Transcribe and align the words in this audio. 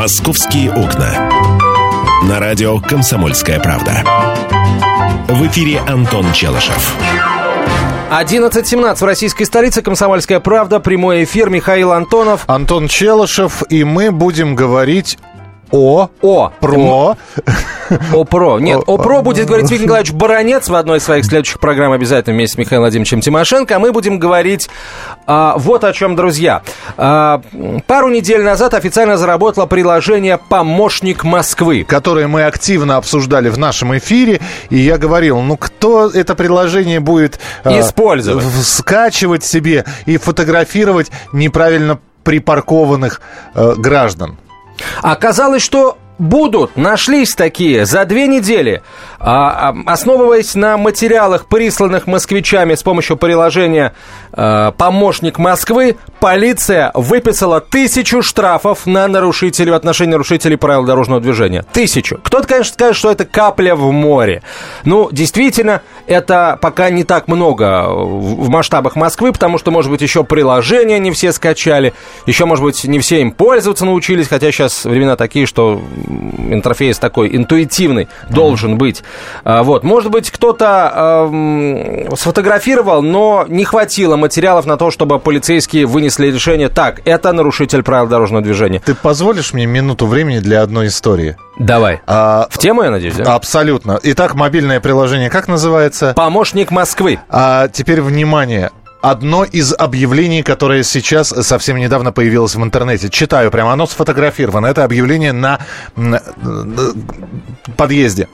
«Московские 0.00 0.72
окна». 0.72 1.28
На 2.26 2.40
радио 2.40 2.80
«Комсомольская 2.80 3.60
правда». 3.60 4.02
В 5.28 5.46
эфире 5.48 5.80
Антон 5.80 6.32
Челышев. 6.32 6.94
11.17 8.10 8.96
в 8.96 9.04
российской 9.04 9.44
столице. 9.44 9.82
Комсомольская 9.82 10.40
правда. 10.40 10.80
Прямой 10.80 11.24
эфир. 11.24 11.50
Михаил 11.50 11.92
Антонов. 11.92 12.44
Антон 12.46 12.88
Челышев. 12.88 13.62
И 13.68 13.84
мы 13.84 14.10
будем 14.10 14.54
говорить 14.54 15.18
о, 15.72 16.10
О. 16.22 16.52
про, 16.60 17.16
О 18.12 18.24
ПРО. 18.24 18.58
Нет, 18.58 18.82
о 18.86 18.98
ПРО 18.98 19.22
будет 19.22 19.46
говорить 19.46 19.70
Виктор 19.70 19.84
Николаевич 19.84 20.12
Баранец 20.12 20.68
в 20.68 20.74
одной 20.74 20.98
из 20.98 21.04
своих 21.04 21.24
следующих 21.24 21.58
программ 21.60 21.92
обязательно 21.92 22.34
вместе 22.34 22.54
с 22.54 22.58
Михаилом 22.58 22.82
Владимировичем 22.82 23.20
Тимошенко. 23.20 23.76
А 23.76 23.78
мы 23.78 23.92
будем 23.92 24.18
говорить 24.18 24.68
а, 25.26 25.54
вот 25.56 25.84
о 25.84 25.92
чем, 25.92 26.16
друзья. 26.16 26.62
А, 26.96 27.42
пару 27.86 28.08
недель 28.08 28.42
назад 28.42 28.74
официально 28.74 29.16
заработало 29.16 29.66
приложение 29.66 30.38
«Помощник 30.38 31.24
Москвы». 31.24 31.84
которые 31.84 32.26
мы 32.26 32.44
активно 32.44 32.96
обсуждали 32.96 33.48
в 33.48 33.58
нашем 33.58 33.96
эфире. 33.98 34.40
И 34.70 34.78
я 34.78 34.98
говорил, 34.98 35.40
ну 35.40 35.56
кто 35.56 36.08
это 36.08 36.34
приложение 36.34 37.00
будет 37.00 37.40
э, 37.64 37.80
Использовать. 37.80 38.44
скачивать 38.62 39.44
себе 39.44 39.84
и 40.06 40.16
фотографировать 40.16 41.10
неправильно 41.32 41.98
припаркованных 42.22 43.20
э, 43.54 43.74
граждан? 43.76 44.38
Оказалось, 45.02 45.62
что 45.62 45.98
будут, 46.20 46.76
нашлись 46.76 47.34
такие 47.34 47.86
за 47.86 48.04
две 48.04 48.26
недели, 48.26 48.82
А, 49.18 49.70
а, 49.70 49.92
основываясь 49.92 50.54
на 50.54 50.76
материалах, 50.76 51.46
присланных 51.46 52.06
москвичами 52.06 52.74
с 52.74 52.82
помощью 52.82 53.16
приложения 53.16 53.94
э, 54.32 54.72
«Помощник 54.76 55.38
Москвы», 55.38 55.96
полиция 56.20 56.90
выписала 56.94 57.60
тысячу 57.60 58.22
штрафов 58.22 58.86
на 58.86 59.08
нарушителей, 59.08 59.72
в 59.72 59.74
отношении 59.74 60.12
нарушителей 60.12 60.56
правил 60.56 60.84
дорожного 60.84 61.20
движения. 61.20 61.64
Тысячу. 61.72 62.18
Кто-то, 62.22 62.46
конечно, 62.46 62.74
скажет, 62.74 62.96
что 62.96 63.10
это 63.10 63.24
капля 63.24 63.74
в 63.74 63.90
море. 63.90 64.42
Ну, 64.84 65.08
действительно, 65.10 65.82
это 66.06 66.58
пока 66.60 66.90
не 66.90 67.04
так 67.04 67.28
много 67.28 67.86
в 67.88 68.48
масштабах 68.48 68.96
Москвы, 68.96 69.32
потому 69.32 69.58
что, 69.58 69.70
может 69.70 69.90
быть, 69.90 70.02
еще 70.02 70.24
приложения 70.24 70.98
не 70.98 71.10
все 71.10 71.32
скачали, 71.32 71.94
еще, 72.26 72.44
может 72.44 72.64
быть, 72.64 72.84
не 72.84 72.98
все 72.98 73.20
им 73.20 73.32
пользоваться 73.32 73.84
научились, 73.84 74.28
хотя 74.28 74.50
сейчас 74.52 74.84
времена 74.84 75.16
такие, 75.16 75.46
что 75.46 75.80
интерфейс 76.50 76.98
такой 76.98 77.34
интуитивный 77.34 78.08
должен 78.28 78.76
быть. 78.76 79.02
А, 79.44 79.62
Вот, 79.62 79.84
может 79.84 80.10
быть, 80.10 80.30
кто-то 80.30 81.28
эм, 81.30 82.14
сфотографировал, 82.16 83.02
но 83.02 83.44
не 83.48 83.64
хватило 83.64 84.16
материалов 84.20 84.66
на 84.66 84.76
то, 84.76 84.90
чтобы 84.90 85.18
полицейские 85.18 85.86
вынесли 85.86 86.28
решение, 86.28 86.68
так, 86.68 87.00
это 87.04 87.32
нарушитель 87.32 87.82
правил 87.82 88.06
дорожного 88.06 88.42
движения. 88.42 88.80
Ты 88.84 88.94
позволишь 88.94 89.52
мне 89.52 89.66
минуту 89.66 90.06
времени 90.06 90.38
для 90.38 90.62
одной 90.62 90.86
истории? 90.86 91.36
Давай. 91.58 92.00
А, 92.06 92.46
В 92.50 92.58
тему, 92.58 92.82
я 92.82 92.90
надеюсь, 92.90 93.16
да? 93.16 93.34
абсолютно. 93.34 93.98
Итак, 94.02 94.34
мобильное 94.34 94.80
приложение 94.80 95.28
как 95.30 95.48
называется? 95.48 96.12
Помощник 96.14 96.70
Москвы. 96.70 97.18
А 97.28 97.68
теперь 97.68 98.00
внимание. 98.00 98.70
Одно 99.02 99.44
из 99.44 99.72
объявлений, 99.72 100.42
которое 100.42 100.82
сейчас 100.82 101.28
совсем 101.28 101.78
недавно 101.78 102.12
появилось 102.12 102.54
в 102.54 102.62
интернете. 102.62 103.08
Читаю 103.08 103.50
прямо, 103.50 103.72
оно 103.72 103.86
сфотографировано. 103.86 104.66
Это 104.66 104.84
объявление 104.84 105.32
на 105.32 105.58
м, 105.96 106.14
э, 106.16 106.20
подъезде. 107.78 108.28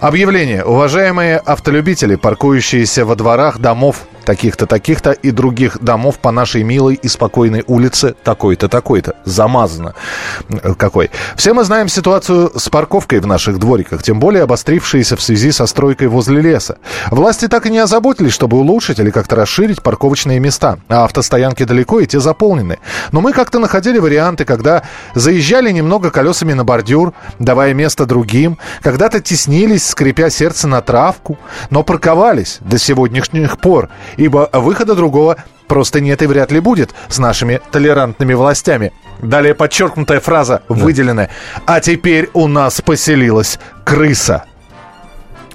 Объявление. 0.00 0.64
Уважаемые 0.64 1.38
автолюбители, 1.38 2.14
паркующиеся 2.14 3.04
во 3.04 3.16
дворах 3.16 3.58
домов 3.58 4.02
таких-то, 4.24 4.66
таких-то 4.66 5.12
и 5.12 5.30
других 5.30 5.78
домов 5.80 6.18
по 6.18 6.30
нашей 6.30 6.62
милой 6.62 6.94
и 6.94 7.08
спокойной 7.08 7.64
улице 7.66 8.14
такой-то, 8.24 8.68
такой-то. 8.68 9.14
Замазано. 9.24 9.94
Какой. 10.76 11.10
Все 11.36 11.54
мы 11.54 11.64
знаем 11.64 11.88
ситуацию 11.88 12.52
с 12.58 12.68
парковкой 12.68 13.20
в 13.20 13.26
наших 13.26 13.58
двориках, 13.58 14.02
тем 14.02 14.20
более 14.20 14.42
обострившиеся 14.42 15.16
в 15.16 15.22
связи 15.22 15.52
со 15.52 15.66
стройкой 15.66 16.08
возле 16.08 16.40
леса. 16.40 16.78
Власти 17.10 17.48
так 17.48 17.66
и 17.66 17.70
не 17.70 17.78
озаботились, 17.78 18.32
чтобы 18.32 18.58
улучшить 18.58 18.98
или 18.98 19.10
как-то 19.10 19.36
расширить 19.36 19.82
парковочные 19.82 20.40
места, 20.40 20.78
а 20.88 21.04
автостоянки 21.04 21.64
далеко 21.64 22.00
и 22.00 22.06
те 22.06 22.20
заполнены. 22.20 22.78
Но 23.12 23.20
мы 23.20 23.32
как-то 23.32 23.58
находили 23.58 23.98
варианты, 23.98 24.44
когда 24.44 24.82
заезжали 25.14 25.70
немного 25.70 26.10
колесами 26.10 26.52
на 26.52 26.64
бордюр, 26.64 27.12
давая 27.38 27.74
место 27.74 28.06
другим, 28.06 28.58
когда-то 28.82 29.20
теснились, 29.20 29.86
скрипя 29.86 30.30
сердце 30.30 30.68
на 30.68 30.80
травку, 30.80 31.38
но 31.70 31.82
парковались 31.82 32.58
до 32.60 32.78
сегодняшних 32.78 33.58
пор, 33.58 33.88
ибо 34.16 34.48
выхода 34.52 34.94
другого 34.94 35.36
просто 35.66 36.00
нет 36.00 36.22
и 36.22 36.26
вряд 36.26 36.52
ли 36.52 36.60
будет 36.60 36.94
с 37.08 37.18
нашими 37.18 37.60
толерантными 37.70 38.34
властями. 38.34 38.92
Далее 39.20 39.54
подчеркнутая 39.54 40.20
фраза, 40.20 40.62
выделенная. 40.68 41.30
А 41.66 41.80
теперь 41.80 42.30
у 42.34 42.48
нас 42.48 42.80
поселилась 42.80 43.58
крыса. 43.84 44.44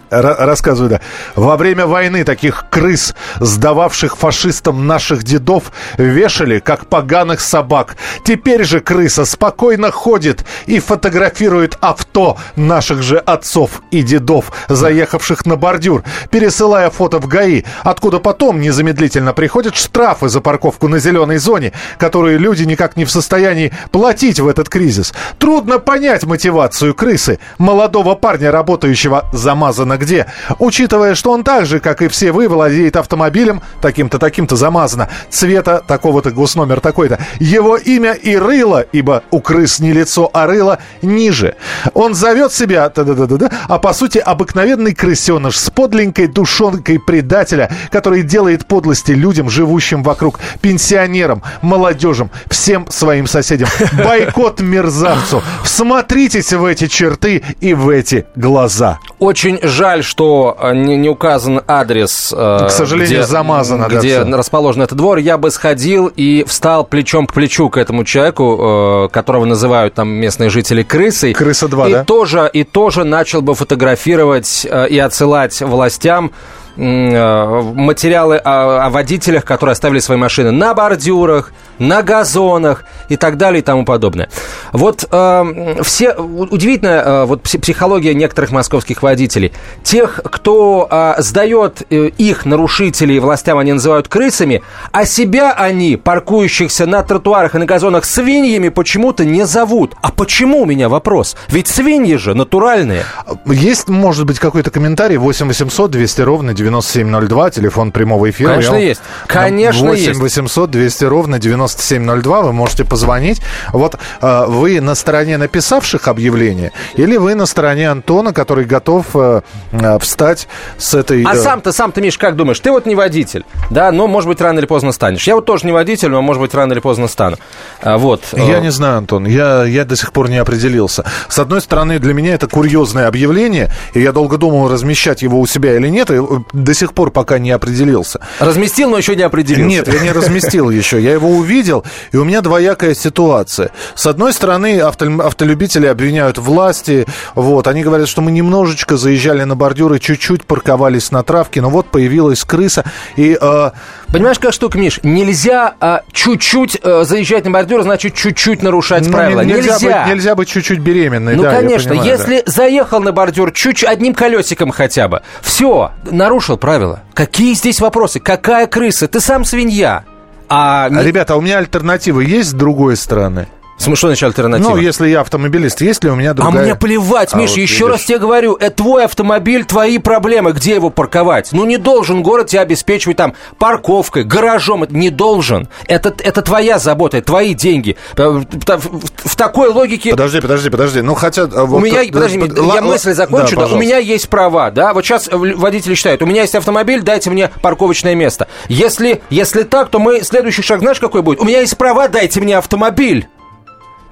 Ра- 0.09 0.36
рассказываю, 0.46 0.90
да. 0.90 1.02
Во 1.36 1.56
время 1.56 1.86
войны 1.86 2.24
таких 2.24 2.66
крыс, 2.70 3.14
сдававших 3.40 4.18
фашистам 4.18 4.88
наших 4.88 5.24
дедов, 5.24 5.72
вешали, 5.97 6.59
как 6.59 6.88
поганых 6.88 7.40
собак. 7.42 7.96
Теперь 8.24 8.64
же 8.64 8.80
крыса 8.80 9.25
спокойно 9.25 9.92
ходит 9.92 10.46
и 10.66 10.80
фотографирует 10.80 11.78
авто 11.81 12.38
наших 12.56 13.03
же 13.03 13.18
отцов 13.18 13.81
и 13.92 14.02
дедов, 14.02 14.52
заехавших 14.68 15.46
на 15.46 15.56
бордюр, 15.56 16.03
пересылая 16.31 16.90
фото 16.90 17.19
в 17.19 17.28
ГАИ, 17.28 17.64
откуда 17.84 18.19
потом 18.19 18.59
незамедлительно 18.59 19.34
приходят 19.34 19.75
штрафы 19.75 20.30
за 20.30 20.42
парковку 20.42 20.88
на 20.88 21.00
зеленой 21.00 21.38
зоне, 21.38 21.72
которые 21.98 22.38
люди 22.38 22.64
никак 22.64 22.98
не 22.98 23.06
в 23.06 23.12
состоянии 23.12 23.72
платить 23.92 24.40
в 24.40 24.48
этот 24.48 24.69
кризис. 24.69 25.14
Трудно 25.38 25.78
понять 25.80 26.24
мотивацию 26.24 26.96
крысы, 26.96 27.40
молодого 27.58 28.16
парня, 28.16 28.52
работающего 28.52 29.25
замазано 29.34 29.99
где, 30.00 30.26
учитывая, 30.58 31.16
что 31.16 31.32
он 31.32 31.44
так 31.44 31.66
же, 31.66 31.80
как 31.80 32.02
и 32.02 32.08
все 32.08 32.32
вы, 32.32 32.48
владеет 32.48 32.96
автомобилем, 32.96 33.62
таким-то, 33.82 34.18
таким-то 34.18 34.56
замазано, 34.56 35.10
цвета 35.30 35.82
такого-то, 35.86 36.32
госномер 36.32 36.80
такой-то. 36.80 37.20
Его 37.40 37.78
имя 37.78 38.14
и 38.14 38.36
рыло, 38.36 38.86
ибо 38.92 39.24
у 39.32 39.42
крыс 39.42 39.80
не 39.80 39.94
лицо, 39.94 40.30
а 40.34 40.48
рыло 40.48 40.80
ниже. 41.02 41.56
Он 41.94 42.14
зовет 42.14 42.54
себя, 42.54 42.90
да-да-да-да, 42.90 43.52
а 43.68 43.78
по 43.80 43.94
сути 43.94 44.18
обыкновенный 44.18 44.96
крысеныш 44.96 45.58
с 45.58 45.70
подленькой 45.70 46.28
душонкой 46.28 47.00
предателя, 47.00 47.72
который 47.92 48.24
делает 48.24 48.66
подлости 48.66 49.12
людям, 49.12 49.50
живущим 49.50 50.04
вокруг, 50.04 50.40
пенсионерам, 50.62 51.44
молодежам, 51.62 52.31
всем 52.50 52.90
своим 52.90 53.28
соседям. 53.28 53.70
Бойкот 54.04 54.62
мерзавцу. 54.62 55.44
Всмотритесь 55.64 56.54
в 56.54 56.64
эти 56.66 56.88
черты 56.88 57.44
и 57.60 57.74
в 57.74 57.90
эти 57.90 58.26
глаза. 58.36 59.00
Очень 59.20 59.60
жаль, 59.64 59.88
что 60.03 60.57
э, 60.59 60.73
не, 60.73 60.95
не 60.95 61.09
указан 61.09 61.61
адрес. 61.67 62.33
э, 62.35 62.66
К 62.67 62.69
сожалению, 62.69 63.23
замазано, 63.23 63.89
да, 63.89 63.97
Где 63.97 64.22
всё. 64.23 64.38
расположен 64.38 64.81
этот 64.81 64.97
двор. 64.97 65.17
Я 65.17 65.38
бы 65.38 65.51
сходил 65.51 66.07
и 66.07 66.44
встал 66.47 66.83
плечом 66.85 67.27
к 67.27 67.33
плечу 67.33 67.69
к 67.69 67.77
этому 67.77 68.03
человеку, 68.03 69.05
э, 69.05 69.09
которого 69.11 69.45
называют 69.45 69.94
там 69.95 70.09
местные 70.09 70.50
жители 70.50 70.83
крысой. 70.83 71.33
Крыса 71.33 71.67
2, 71.67 71.88
и 71.89 71.91
да? 71.94 72.03
Тоже, 72.05 72.50
и 72.53 72.63
тоже 72.63 73.03
начал 73.03 73.41
бы 73.41 73.55
фотографировать 73.55 74.66
и 74.89 75.00
отсылать 75.00 75.61
властям 75.61 76.31
материалы 76.77 78.38
о, 78.38 78.85
о 78.85 78.89
водителях, 78.89 79.44
которые 79.45 79.73
оставили 79.73 80.00
свои 80.00 80.17
машины 80.17 80.51
на 80.51 80.73
бордюрах, 80.73 81.51
на 81.79 82.01
газонах 82.03 82.84
и 83.07 83.17
так 83.17 83.38
далее 83.38 83.59
и 83.62 83.63
тому 83.63 83.85
подобное. 83.85 84.29
Вот 84.73 85.06
э, 85.09 85.75
все 85.84 86.13
у- 86.13 86.44
удивительная 86.44 87.01
э, 87.03 87.25
вот 87.25 87.41
пси- 87.44 87.59
психология 87.59 88.13
некоторых 88.13 88.51
московских 88.51 89.01
водителей. 89.01 89.51
Тех, 89.84 90.19
кто 90.23 90.88
э, 90.89 91.16
сдает 91.22 91.81
э, 91.89 92.07
их 92.18 92.45
нарушителей 92.45 93.19
властям, 93.19 93.57
они 93.57 93.73
называют 93.73 94.07
крысами, 94.07 94.62
а 94.91 95.06
себя 95.06 95.53
они, 95.53 95.95
паркующихся 95.97 96.85
на 96.85 97.01
тротуарах 97.03 97.56
и 97.56 97.57
на 97.57 97.66
газонах 97.66 98.06
свиньями, 98.06 98.69
почему-то 98.69 99.25
не 99.25 99.45
зовут. 99.45 99.95
А 100.01 100.12
почему 100.12 100.62
у 100.62 100.65
меня 100.65 100.89
вопрос? 100.89 101.36
Ведь 101.50 101.68
свиньи 101.68 102.15
же 102.18 102.33
натуральные. 102.36 103.04
Есть, 103.45 103.88
может 103.89 104.25
быть, 104.25 104.39
какой-то 104.39 104.71
комментарий? 104.71 105.18
8 105.18 105.48
800 105.48 105.92
200 105.92 106.21
ровно 106.21 106.54
9702, 106.54 107.51
телефон 107.51 107.92
прямого 107.92 108.30
эфира. 108.30 108.50
Конечно, 108.50 108.75
Я 108.75 108.80
есть. 108.80 109.01
Конечно, 109.27 109.89
8 109.89 110.07
есть. 110.09 110.19
800 110.19 110.69
200 110.71 111.04
ровно 111.06 111.39
9702, 111.75 112.42
вы 112.42 112.54
можете 112.54 112.86
позвонить. 112.86 113.42
Вот 113.74 113.95
э, 114.21 114.45
вы 114.48 114.81
на 114.81 114.95
стороне 114.95 115.38
написавших 115.38 116.07
объявление 116.07 116.71
или 116.95 117.18
вы 117.18 117.36
на 117.36 117.45
стороне 117.45 117.89
Антона, 117.89 118.33
который 118.33 118.66
готов 118.66 119.06
э, 119.13 119.42
э, 119.71 120.00
встать 120.00 120.48
с 120.77 120.94
этой... 120.94 121.24
А 121.24 121.36
э, 121.36 121.38
сам-то, 121.38 121.71
сам-то, 121.71 122.01
Миш, 122.01 122.18
как 122.18 122.36
думаешь? 122.36 122.60
Ты 122.60 122.71
вот 122.71 122.86
не 122.86 122.95
водитель, 122.95 123.45
да, 123.69 123.92
но, 123.92 124.07
может 124.07 124.27
быть, 124.27 124.42
рано 124.42 124.60
или 124.60 124.66
поздно 124.66 124.92
станешь. 124.92 125.27
Я 125.27 125.36
вот 125.36 125.45
тоже 125.45 125.66
не 125.66 125.71
водитель, 125.71 126.10
но, 126.10 126.21
может 126.21 126.42
быть, 126.42 126.54
рано 126.54 126.74
или 126.74 126.80
поздно 126.80 127.07
стану. 127.07 127.38
А, 127.81 127.98
вот. 127.98 128.24
Я 128.33 128.60
не 128.60 128.71
знаю, 128.71 128.98
Антон, 128.98 129.25
я, 129.25 129.63
я 129.63 129.86
до 129.86 129.95
сих 129.95 130.12
пор 130.12 130.30
не 130.30 130.38
определился. 130.38 131.06
С 131.27 131.39
одной 131.39 131.62
стороны, 131.62 132.00
для 132.00 132.13
меня 132.13 132.33
это 132.33 132.48
курьезное 132.48 133.07
объявление, 133.07 133.71
и 133.94 134.01
я 134.01 134.12
долго 134.12 134.38
думал, 134.38 134.69
размещать 134.69 135.21
его 135.21 135.39
у 135.39 135.48
себя 135.48 135.75
или 135.75 135.88
нет, 135.88 136.12
и 136.12 136.19
до 136.54 136.74
сих 136.74 136.94
пор 136.94 137.12
пока 137.12 137.39
не 137.39 137.51
определился. 137.51 138.19
Разместил, 138.39 138.89
но 138.89 138.98
еще 138.98 139.16
не 139.16 139.24
определился. 139.24 139.68
Нет, 139.68 139.88
я 139.88 140.00
не 140.00 140.12
разместил 140.12 140.69
еще. 140.69 141.01
Я 141.01 141.13
его 141.13 141.30
увидел. 141.30 141.58
Видел, 141.59 141.83
и 142.13 142.17
у 142.17 142.23
меня 142.23 142.41
двоякая 142.41 142.94
ситуация. 142.94 143.71
С 143.95 144.07
одной 144.07 144.31
стороны, 144.31 144.79
авто, 144.79 145.06
автолюбители 145.21 145.88
обвиняют 145.88 146.38
власти, 146.38 147.06
вот, 147.35 147.67
они 147.67 147.83
говорят, 147.83 148.07
что 148.07 148.21
мы 148.21 148.31
немножечко 148.31 148.95
заезжали 148.95 149.44
на 149.44 149.56
бордюры, 149.56 150.00
чуть-чуть 150.00 150.45
парковались 150.45 151.11
на 151.11 151.21
травке, 151.23 151.61
но 151.61 151.69
вот 151.69 151.88
появилась 151.88 152.44
крыса, 152.45 152.85
и... 153.17 153.38
Э, 153.39 153.71
Понимаешь, 154.07 154.39
как 154.39 154.53
штука, 154.53 154.77
Миш, 154.77 155.00
нельзя 155.03 155.75
а, 155.79 156.01
чуть-чуть 156.11 156.79
а, 156.81 157.03
заезжать 157.03 157.45
на 157.45 157.51
бордюр, 157.51 157.83
значит, 157.83 158.15
чуть-чуть 158.15 158.63
нарушать 158.63 159.06
ну, 159.06 159.11
правила. 159.11 159.41
Нельзя. 159.41 159.73
Нельзя 159.73 159.88
быть, 159.88 160.13
нельзя 160.13 160.35
быть 160.35 160.50
чуть-чуть 160.50 160.79
беременной, 160.79 161.35
Ну, 161.35 161.44
да, 161.44 161.51
конечно, 161.51 161.89
понимаю, 161.89 162.09
если 162.09 162.41
да. 162.45 162.51
заехал 162.51 163.01
на 163.01 163.11
бордюр 163.11 163.51
чуть 163.51 163.83
одним 163.83 164.13
колесиком 164.15 164.71
хотя 164.71 165.07
бы, 165.07 165.21
все, 165.41 165.91
нарушил 166.09 166.57
правила. 166.57 167.01
Какие 167.13 167.53
здесь 167.53 167.81
вопросы? 167.81 168.19
Какая 168.19 168.65
крыса? 168.65 169.07
Ты 169.07 169.19
сам 169.19 169.45
свинья. 169.45 170.06
А, 170.50 170.86
а 170.86 171.04
ребята, 171.04 171.36
а 171.36 171.38
у 171.38 171.42
меня 171.42 171.60
альтернатива 171.60 172.22
есть 172.22 172.50
с 172.50 172.54
другой 172.54 172.96
стороны? 172.96 173.48
Что 173.80 173.96
значит 173.96 174.24
альтернатива? 174.24 174.72
Ну, 174.72 174.78
если 174.78 175.08
я 175.08 175.22
автомобилист, 175.22 175.81
есть 175.81 176.04
ли 176.04 176.10
у 176.10 176.16
меня 176.16 176.34
другая... 176.34 176.62
А 176.62 176.64
мне 176.64 176.76
плевать, 176.76 177.34
а, 177.34 177.38
вот 177.38 177.50
еще 177.50 177.60
видишь. 177.60 177.81
раз 177.81 178.04
тебе 178.04 178.20
говорю, 178.20 178.56
это 178.56 178.76
твой 178.76 179.06
автомобиль, 179.06 179.66
твои 179.66 179.98
проблемы, 179.98 180.52
где 180.52 180.76
его 180.76 180.90
парковать. 180.90 181.50
Ну, 181.52 181.66
не 181.66 181.78
должен 181.78 182.22
город 182.22 182.48
тебя 182.48 182.62
обеспечивать 182.62 183.18
там 183.18 183.34
парковкой, 183.58 184.24
гаражом, 184.24 184.86
не 184.90 185.10
должен. 185.10 185.70
Это, 185.88 186.14
это 186.20 186.42
твоя 186.42 186.78
забота, 186.80 187.18
это 187.18 187.28
твои 187.28 187.54
деньги. 187.54 187.96
Э, 188.16 188.28
в, 188.28 188.46
в, 188.46 189.30
в 189.30 189.36
такой 189.36 189.70
логике... 189.70 190.12
Подожди, 190.12 190.42
подожди, 190.42 190.70
подожди, 190.70 191.02
ну 191.02 191.16
хотя... 191.16 191.44
А 191.44 191.66
вот, 191.66 191.78
у 191.78 191.80
меня, 191.80 192.02
подожди, 192.12 192.40
да, 192.40 192.76
я 192.76 192.81
мысль 192.81 193.14
закончу, 193.14 193.56
да, 193.56 193.68
да, 193.68 193.76
у 193.76 193.78
меня 193.78 193.98
есть 193.98 194.30
права, 194.30 194.72
да, 194.72 194.94
вот 194.94 195.06
сейчас 195.06 195.30
водители 195.31 195.96
считают, 195.96 196.22
у 196.22 196.26
меня 196.26 196.42
есть 196.42 196.56
автомобиль, 196.56 197.02
дайте 197.02 197.30
мне 197.30 197.50
парковочное 197.62 198.16
место. 198.16 198.48
Если, 198.68 199.22
если 199.30 199.64
так, 199.64 199.90
то 199.90 200.00
мы, 200.00 200.24
следующий 200.24 200.62
шаг, 200.62 200.80
знаешь, 200.80 201.00
какой 201.00 201.22
будет? 201.22 201.40
У 201.40 201.46
меня 201.46 201.62
есть 201.62 201.78
права, 201.78 202.08
дайте 202.08 202.42
мне 202.42 202.58
автомобиль. 202.58 203.28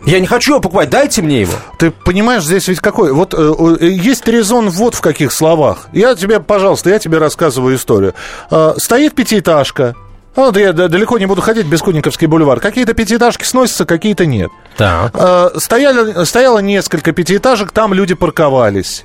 Я 0.05 0.19
не 0.19 0.27
хочу 0.27 0.53
его 0.53 0.61
покупать, 0.61 0.89
дайте 0.89 1.21
мне 1.21 1.41
его. 1.41 1.53
Ты 1.79 1.91
понимаешь, 1.91 2.43
здесь 2.43 2.67
ведь 2.67 2.79
какой? 2.79 3.11
Вот 3.11 3.33
э, 3.33 3.53
э, 3.81 3.89
есть 3.89 4.27
резон 4.27 4.69
вот 4.69 4.93
в 4.93 5.01
каких 5.01 5.31
словах. 5.31 5.87
Я 5.91 6.15
тебе, 6.15 6.39
пожалуйста, 6.39 6.91
я 6.91 6.99
тебе 6.99 7.17
рассказываю 7.17 7.75
историю. 7.75 8.13
Э, 8.51 8.73
стоит 8.77 9.15
пятиэтажка, 9.15 9.95
вот 10.37 10.55
я 10.55 10.71
далеко 10.71 11.17
не 11.17 11.25
буду 11.25 11.41
ходить, 11.41 11.65
Бескудниковский 11.65 12.27
бульвар. 12.27 12.59
Какие-то 12.59 12.93
пятиэтажки 12.93 13.43
сносятся, 13.43 13.85
какие-то 13.85 14.27
нет. 14.27 14.51
Так. 14.77 15.11
Э, 15.15 15.49
стояли, 15.57 16.23
стояло 16.25 16.59
несколько 16.59 17.11
пятиэтажек, 17.11 17.71
там 17.71 17.91
люди 17.91 18.13
парковались. 18.13 19.03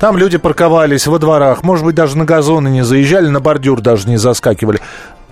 Там 0.00 0.16
люди 0.18 0.36
парковались 0.36 1.06
во 1.06 1.20
дворах, 1.20 1.62
может 1.62 1.84
быть, 1.84 1.94
даже 1.94 2.18
на 2.18 2.24
газоны 2.24 2.68
не 2.68 2.84
заезжали, 2.84 3.28
на 3.28 3.38
бордюр 3.38 3.80
даже 3.80 4.08
не 4.08 4.16
заскакивали. 4.16 4.80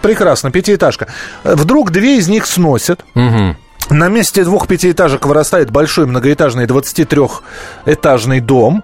Прекрасно, 0.01 0.53
пятиэтажка. 0.53 1.09
Вдруг 1.43 1.91
две 1.91 2.19
из 2.19 2.29
них 2.29 2.47
сносят. 2.47 3.05
Угу. 3.17 3.57
На 3.93 4.09
месте 4.09 4.43
двух 4.45 4.69
пятиэтажек 4.69 5.27
вырастает 5.27 5.71
большой 5.71 6.07
многоэтажный 6.07 6.65
23-этажный 6.65 8.41
дом. 8.41 8.83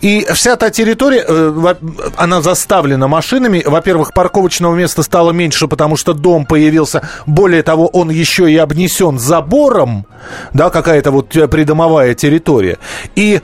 И 0.00 0.26
вся 0.34 0.56
та 0.56 0.70
территория, 0.70 1.24
э, 1.26 1.74
она 2.16 2.42
заставлена 2.42 3.06
машинами. 3.06 3.62
Во-первых, 3.64 4.12
парковочного 4.12 4.74
места 4.74 5.04
стало 5.04 5.30
меньше, 5.30 5.68
потому 5.68 5.96
что 5.96 6.12
дом 6.12 6.44
появился. 6.44 7.08
Более 7.26 7.62
того, 7.62 7.86
он 7.86 8.10
еще 8.10 8.50
и 8.50 8.56
обнесен 8.56 9.20
забором, 9.20 10.06
да, 10.52 10.70
какая-то 10.70 11.12
вот 11.12 11.36
э, 11.36 11.46
придомовая 11.46 12.14
территория. 12.14 12.78
И 13.14 13.40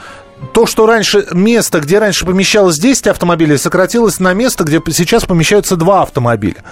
то, 0.53 0.67
что 0.67 0.87
раньше 0.87 1.27
место, 1.31 1.79
где 1.79 2.01
раньше 2.01 2.27
помещалось 2.27 2.79
10 2.79 3.07
автомобилей, 3.07 3.57
сократилось 3.57 4.19
на 4.19 4.35
место, 4.35 4.65
где 4.65 4.83
сейчас 4.91 5.25
помещаются 5.25 5.77
2 5.77 6.03
автомобиля. 6.03 6.65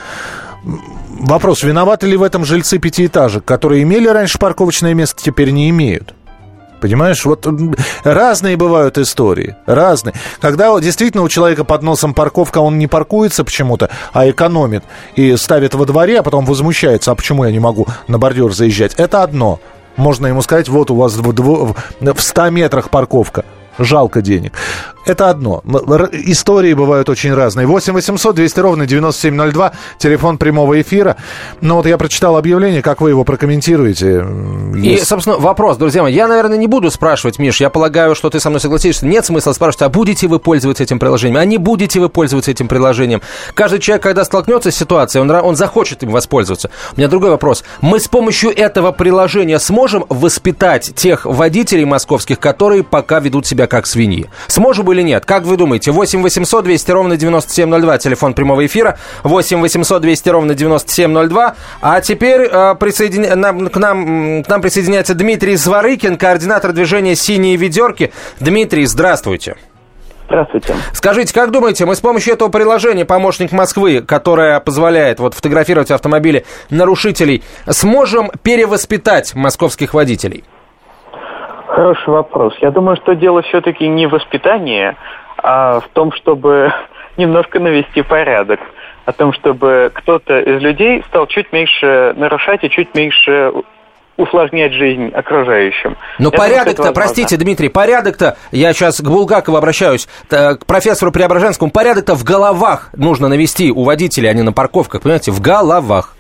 Вопрос, 0.65 1.63
виноваты 1.63 2.07
ли 2.07 2.17
в 2.17 2.23
этом 2.23 2.45
жильцы 2.45 2.79
пятиэтажек, 2.79 3.45
которые 3.45 3.83
имели 3.83 4.09
раньше 4.09 4.39
парковочное 4.39 4.95
место, 4.95 5.23
теперь 5.23 5.51
не 5.51 5.71
имеют? 5.71 6.15
Понимаешь, 6.81 7.25
вот 7.25 7.47
разные 8.03 8.57
бывают 8.57 8.99
истории, 8.99 9.57
разные. 9.65 10.15
Когда 10.41 10.79
действительно 10.81 11.23
у 11.23 11.29
человека 11.29 11.65
под 11.65 11.83
носом 11.83 12.13
парковка, 12.13 12.59
он 12.59 12.79
не 12.79 12.87
паркуется 12.87 13.43
почему-то, 13.43 13.89
а 14.13 14.29
экономит 14.29 14.85
и 15.15 15.35
ставит 15.37 15.75
во 15.75 15.87
дворе, 15.87 16.21
а 16.21 16.23
потом 16.23 16.45
возмущается, 16.45 17.11
а 17.11 17.15
почему 17.15 17.45
я 17.45 17.53
не 17.53 17.59
могу 17.59 17.87
на 18.07 18.19
бордюр 18.19 18.55
заезжать? 18.55 18.95
Это 18.97 19.23
одно. 19.23 19.61
Можно 19.97 20.27
ему 20.27 20.43
сказать, 20.43 20.69
вот 20.69 20.91
у 20.91 20.97
вас 20.97 21.15
в, 21.15 21.75
в 22.01 22.21
100 22.21 22.51
метрах 22.51 22.91
парковка 22.91 23.47
жалко 23.79 24.23
денег. 24.23 24.53
Это 25.07 25.29
одно. 25.29 25.63
Истории 26.13 26.73
бывают 26.73 27.09
очень 27.09 27.35
разные. 27.35 27.67
8 27.67 27.93
800 27.93 28.35
200 28.35 28.61
ровно 28.61 28.87
9702, 28.87 29.73
телефон 29.99 30.39
прямого 30.39 30.81
эфира. 30.81 31.17
Но 31.61 31.77
вот 31.77 31.87
я 31.87 31.99
прочитал 31.99 32.37
объявление, 32.37 32.81
как 32.81 33.01
вы 33.01 33.11
его 33.11 33.25
прокомментируете? 33.25 34.25
И, 34.77 34.97
собственно, 34.99 35.37
вопрос, 35.37 35.77
друзья 35.77 36.03
мои. 36.03 36.15
Я, 36.15 36.27
наверное, 36.27 36.57
не 36.57 36.67
буду 36.67 36.91
спрашивать, 36.91 37.39
Миш, 37.39 37.61
я 37.61 37.69
полагаю, 37.69 38.15
что 38.15 38.31
ты 38.31 38.41
со 38.41 38.49
мной 38.49 38.61
согласишься. 38.61 39.07
Нет 39.07 39.27
смысла 39.27 39.53
спрашивать, 39.53 39.83
а 39.83 39.89
будете 39.91 40.27
вы 40.27 40.39
пользоваться 40.39 40.83
этим 40.83 40.99
приложением, 40.99 41.39
а 41.39 41.45
не 41.45 41.59
будете 41.59 42.01
вы 42.01 42.09
пользоваться 42.09 42.51
этим 42.51 42.69
приложением. 42.69 43.21
Каждый 43.55 43.81
человек, 43.81 44.03
когда 44.03 44.25
столкнется 44.25 44.71
с 44.71 44.77
ситуацией, 44.77 45.23
он, 45.23 45.31
он 45.31 45.57
захочет 45.57 46.03
им 46.03 46.11
воспользоваться. 46.11 46.71
У 46.97 47.01
меня 47.01 47.09
другой 47.09 47.31
вопрос. 47.31 47.63
Мы 47.83 48.01
с 48.01 48.09
помощью 48.09 48.57
этого 48.57 48.93
приложения 48.93 49.59
сможем 49.59 50.07
воспитать 50.09 50.95
тех 50.95 51.27
водителей 51.27 51.85
московских, 51.85 52.39
которые 52.39 52.85
пока 52.85 53.21
ведут 53.21 53.47
себя 53.47 53.64
как 53.67 53.87
свиньи? 53.87 54.31
Сможем 54.47 54.91
или 54.93 55.03
нет? 55.03 55.25
Как 55.25 55.45
вы 55.45 55.57
думаете? 55.57 55.91
8 55.91 56.23
800 56.23 56.65
200 56.65 56.91
ровно 56.91 57.17
9702, 57.17 57.99
телефон 57.99 58.35
прямого 58.35 58.65
эфира. 58.67 58.99
8 59.23 59.61
800 59.61 60.03
200 60.03 60.29
ровно 60.29 60.55
9702. 60.55 61.55
А 61.81 62.01
теперь 62.01 62.49
э, 62.51 62.75
присоедин... 62.79 63.39
нам, 63.39 63.69
к, 63.69 63.77
нам, 63.77 64.43
к 64.43 64.49
нам 64.49 64.63
присоединяется 64.63 65.15
Дмитрий 65.15 65.57
Зворыкин, 65.57 66.17
координатор 66.17 66.73
движения 66.73 67.15
«Синие 67.17 67.57
ведерки». 67.57 68.13
Дмитрий, 68.41 68.87
здравствуйте. 68.87 69.57
Здравствуйте. 70.27 70.75
Скажите, 70.93 71.35
как 71.35 71.51
думаете, 71.51 71.85
мы 71.85 71.95
с 71.95 72.01
помощью 72.01 72.33
этого 72.33 72.49
приложения 72.49 73.05
«Помощник 73.05 73.53
Москвы», 73.53 74.01
которое 74.01 74.59
позволяет 74.61 75.21
вот 75.21 75.35
фотографировать 75.35 75.91
автомобили 75.91 76.47
нарушителей, 76.71 77.43
сможем 77.69 78.31
перевоспитать 78.43 79.35
московских 79.35 79.93
водителей? 79.93 80.45
Хороший 81.75 82.11
вопрос. 82.11 82.55
Я 82.61 82.71
думаю, 82.71 82.97
что 82.97 83.15
дело 83.17 83.43
все-таки 83.43 83.89
не 83.89 84.07
в 84.07 84.11
воспитании, 84.11 84.95
а 85.39 85.81
в 85.81 85.89
том, 85.89 86.13
чтобы 86.13 86.73
немножко 87.17 87.59
навести 87.59 88.03
порядок. 88.03 88.61
О 89.07 89.13
том, 89.13 89.33
чтобы 89.33 89.91
кто-то 89.93 90.39
из 90.39 90.63
людей 90.63 91.03
стал 91.09 91.27
чуть 91.27 91.53
меньше 91.53 92.15
нарушать 92.17 92.63
и 92.63 92.71
чуть 92.71 92.95
меньше 92.95 93.53
усложнять 94.17 94.73
жизнь 94.73 95.11
окружающим. 95.13 95.97
Но 96.21 96.31
порядок-то, 96.31 96.93
простите, 96.93 97.37
Дмитрий, 97.37 97.69
порядок-то, 97.69 98.37
я 98.53 98.73
сейчас 98.73 99.01
к 99.01 99.05
Булгакову 99.05 99.57
обращаюсь, 99.57 100.09
к 100.29 100.61
профессору 100.67 101.11
Преображенскому, 101.11 101.73
порядок-то 101.73 102.15
в 102.15 102.23
головах 102.23 102.91
нужно 102.97 103.27
навести 103.27 103.73
у 103.73 103.83
водителей, 103.83 104.31
а 104.31 104.33
не 104.33 104.43
на 104.43 104.53
парковках, 104.53 105.03
понимаете, 105.03 105.33
в 105.33 105.41
головах. 105.41 106.14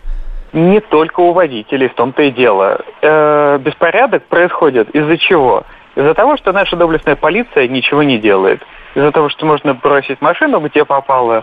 Не 0.54 0.78
только 0.78 1.18
у 1.18 1.32
водителей, 1.32 1.88
в 1.88 1.94
том-то 1.94 2.22
и 2.22 2.30
дело. 2.30 2.80
Э, 3.02 3.58
беспорядок 3.58 4.22
происходит 4.26 4.88
из-за 4.90 5.18
чего? 5.18 5.64
Из-за 5.96 6.14
того, 6.14 6.36
что 6.36 6.52
наша 6.52 6.76
доблестная 6.76 7.16
полиция 7.16 7.66
ничего 7.66 8.04
не 8.04 8.18
делает. 8.18 8.62
Из-за 8.94 9.10
того, 9.10 9.28
что 9.30 9.46
можно 9.46 9.74
бросить 9.74 10.20
машину, 10.20 10.60
где 10.60 10.84
попало, 10.84 11.42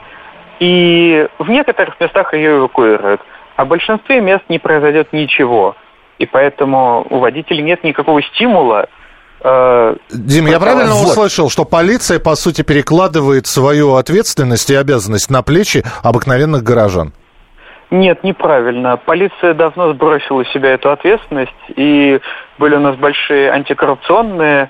и 0.62 1.28
в 1.40 1.50
некоторых 1.50 2.00
местах 2.00 2.34
ее 2.34 2.60
эвакуируют. 2.60 3.20
А 3.58 3.66
в 3.66 3.68
большинстве 3.68 4.22
мест 4.22 4.46
не 4.48 4.60
произойдет 4.60 5.12
ничего. 5.12 5.76
И 6.18 6.26
поэтому 6.26 7.06
у 7.10 7.20
водителей 7.20 7.64
нет 7.64 7.84
никакого 7.84 8.22
стимула 8.22 8.88
э, 9.44 9.96
Дим, 10.10 10.46
я 10.46 10.58
правильно 10.60 10.94
вот. 10.94 11.10
услышал, 11.10 11.50
что 11.50 11.66
полиция, 11.66 12.20
по 12.20 12.36
сути, 12.36 12.62
перекладывает 12.62 13.46
свою 13.46 13.96
ответственность 13.96 14.70
и 14.70 14.76
обязанность 14.76 15.30
на 15.30 15.42
плечи 15.44 15.84
обыкновенных 16.02 16.64
горожан? 16.64 17.12
Нет, 17.92 18.24
неправильно. 18.24 18.96
Полиция 18.96 19.54
давно 19.54 19.92
сбросила 19.94 20.46
с 20.46 20.52
себя 20.54 20.72
эту 20.72 20.92
ответственность, 20.92 21.52
и 21.76 22.22
были 22.58 22.76
у 22.76 22.80
нас 22.80 22.96
большие 22.96 23.52
антикоррупционные 23.52 24.70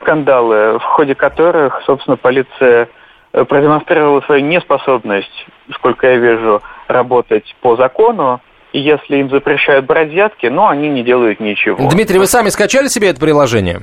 скандалы, 0.00 0.78
в 0.78 0.82
ходе 0.82 1.14
которых, 1.14 1.82
собственно, 1.84 2.16
полиция 2.16 2.88
э, 3.34 3.44
продемонстрировала 3.44 4.22
свою 4.22 4.46
неспособность, 4.46 5.46
сколько 5.74 6.06
я 6.06 6.16
вижу, 6.16 6.62
работать 6.88 7.54
по 7.60 7.76
закону, 7.76 8.40
и 8.72 8.80
если 8.80 9.18
им 9.18 9.28
запрещают 9.28 9.84
брать 9.84 10.10
взятки, 10.10 10.46
ну, 10.46 10.66
они 10.66 10.88
не 10.88 11.02
делают 11.02 11.40
ничего. 11.40 11.88
Дмитрий, 11.90 12.18
вы 12.18 12.26
сами 12.26 12.48
скачали 12.48 12.88
себе 12.88 13.10
это 13.10 13.20
приложение? 13.20 13.80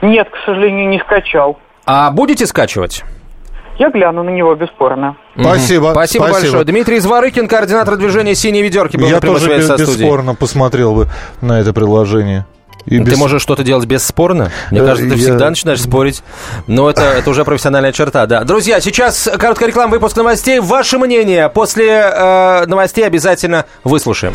Нет, 0.00 0.30
к 0.30 0.36
сожалению, 0.46 0.88
не 0.88 1.00
скачал. 1.00 1.58
А 1.86 2.10
будете 2.12 2.46
скачивать? 2.46 3.02
Я 3.78 3.90
гляну 3.90 4.22
на 4.22 4.30
него, 4.30 4.54
бесспорно. 4.54 5.16
Спасибо. 5.34 5.90
Спасибо, 5.92 5.92
Спасибо 5.92 6.28
большое. 6.28 6.64
Дмитрий 6.64 6.98
Зворыкин, 6.98 7.48
координатор 7.48 7.96
движения 7.96 8.34
«Синие 8.34 8.62
ведерки», 8.62 8.96
был 8.96 9.06
Я 9.06 9.14
на 9.14 9.20
тоже 9.20 9.48
без, 9.48 9.68
бесспорно 9.68 10.34
посмотрел 10.34 10.94
бы 10.94 11.08
на 11.40 11.60
это 11.60 11.72
приложение. 11.72 12.46
И 12.86 12.98
ты 12.98 13.12
без... 13.12 13.18
можешь 13.18 13.42
что-то 13.42 13.62
делать 13.62 13.86
бесспорно? 13.86 14.50
Мне 14.70 14.80
э, 14.80 14.84
кажется, 14.84 15.08
ты 15.08 15.14
я... 15.16 15.22
всегда 15.22 15.50
начинаешь 15.50 15.80
спорить. 15.80 16.22
Но 16.66 16.90
это, 16.90 17.02
это 17.02 17.30
уже 17.30 17.44
профессиональная 17.44 17.92
черта, 17.92 18.26
да. 18.26 18.44
Друзья, 18.44 18.80
сейчас 18.80 19.28
короткая 19.38 19.68
реклама, 19.68 19.92
выпуск 19.92 20.16
новостей. 20.16 20.60
Ваше 20.60 20.98
мнение 20.98 21.48
после 21.48 21.90
э, 21.90 22.66
новостей 22.66 23.06
обязательно 23.06 23.66
выслушаем. 23.84 24.34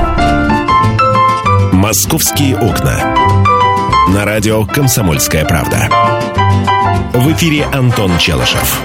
«Московские 1.81 2.55
окна». 2.59 3.15
На 4.13 4.23
радио 4.23 4.67
«Комсомольская 4.67 5.45
правда». 5.45 5.89
В 7.15 7.33
эфире 7.33 7.65
Антон 7.73 8.19
Челышев. 8.19 8.79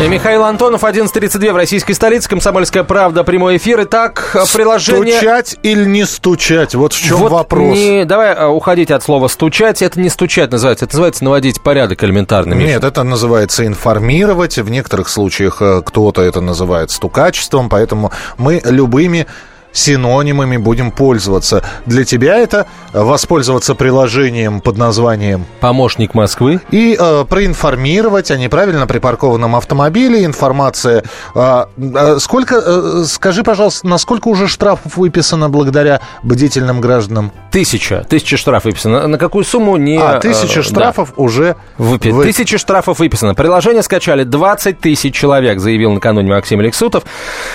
И 0.00 0.06
Михаил 0.06 0.44
Антонов, 0.44 0.84
11.32 0.84 1.52
в 1.52 1.56
российской 1.56 1.94
столице, 1.94 2.28
«Комсомольская 2.28 2.84
правда», 2.84 3.24
прямой 3.24 3.56
эфир. 3.56 3.82
Итак, 3.82 4.36
приложение... 4.54 5.16
Стучать 5.16 5.58
или 5.64 5.84
не 5.84 6.06
стучать? 6.06 6.76
Вот 6.76 6.92
в 6.92 7.02
чем 7.02 7.16
вот 7.16 7.32
вопрос. 7.32 7.76
Не, 7.76 8.04
давай 8.04 8.32
а, 8.32 8.50
уходить 8.50 8.92
от 8.92 9.02
слова 9.02 9.26
«стучать». 9.26 9.82
Это 9.82 10.00
не 10.00 10.08
стучать 10.08 10.52
называется, 10.52 10.84
это 10.84 10.94
называется 10.94 11.24
наводить 11.24 11.60
порядок 11.60 12.04
элементарно. 12.04 12.54
Миша. 12.54 12.68
Нет, 12.68 12.84
это 12.84 13.02
называется 13.02 13.66
информировать. 13.66 14.58
В 14.58 14.70
некоторых 14.70 15.08
случаях 15.08 15.60
э, 15.60 15.82
кто-то 15.84 16.22
это 16.22 16.40
называет 16.40 16.92
стукачеством, 16.92 17.68
поэтому 17.68 18.12
мы 18.38 18.62
любыми 18.64 19.26
синонимами 19.72 20.56
будем 20.56 20.90
пользоваться. 20.90 21.64
Для 21.86 22.04
тебя 22.04 22.36
это 22.36 22.66
воспользоваться 22.92 23.74
приложением 23.74 24.60
под 24.60 24.76
названием 24.76 25.46
«Помощник 25.60 26.14
Москвы». 26.14 26.60
И 26.70 26.96
э, 26.98 27.24
проинформировать 27.28 28.30
о 28.30 28.36
неправильно 28.36 28.86
припаркованном 28.86 29.56
автомобиле. 29.56 30.24
Информация. 30.24 31.04
Э, 31.34 31.66
э, 31.76 32.18
сколько, 32.20 32.56
э, 32.64 33.04
скажи, 33.06 33.42
пожалуйста, 33.42 33.86
насколько 33.86 34.28
уже 34.28 34.48
штрафов 34.48 34.96
выписано 34.96 35.48
благодаря 35.48 36.00
бдительным 36.22 36.80
гражданам? 36.80 37.32
Тысяча. 37.50 38.04
Тысяча 38.08 38.36
штрафов 38.36 38.66
выписано. 38.66 39.06
На 39.06 39.18
какую 39.18 39.44
сумму 39.44 39.76
не... 39.76 39.98
А, 39.98 40.20
тысяча 40.20 40.60
э, 40.60 40.62
штрафов 40.62 41.10
да. 41.16 41.22
уже... 41.22 41.56
Выпи... 41.78 42.08
Вы... 42.08 42.24
Тысяча 42.24 42.58
штрафов 42.58 42.98
выписано. 42.98 43.34
Приложение 43.34 43.82
скачали 43.82 44.24
20 44.24 44.80
тысяч 44.80 45.14
человек, 45.14 45.58
заявил 45.60 45.92
накануне 45.92 46.30
Максим 46.30 46.60
Алексутов. 46.60 47.04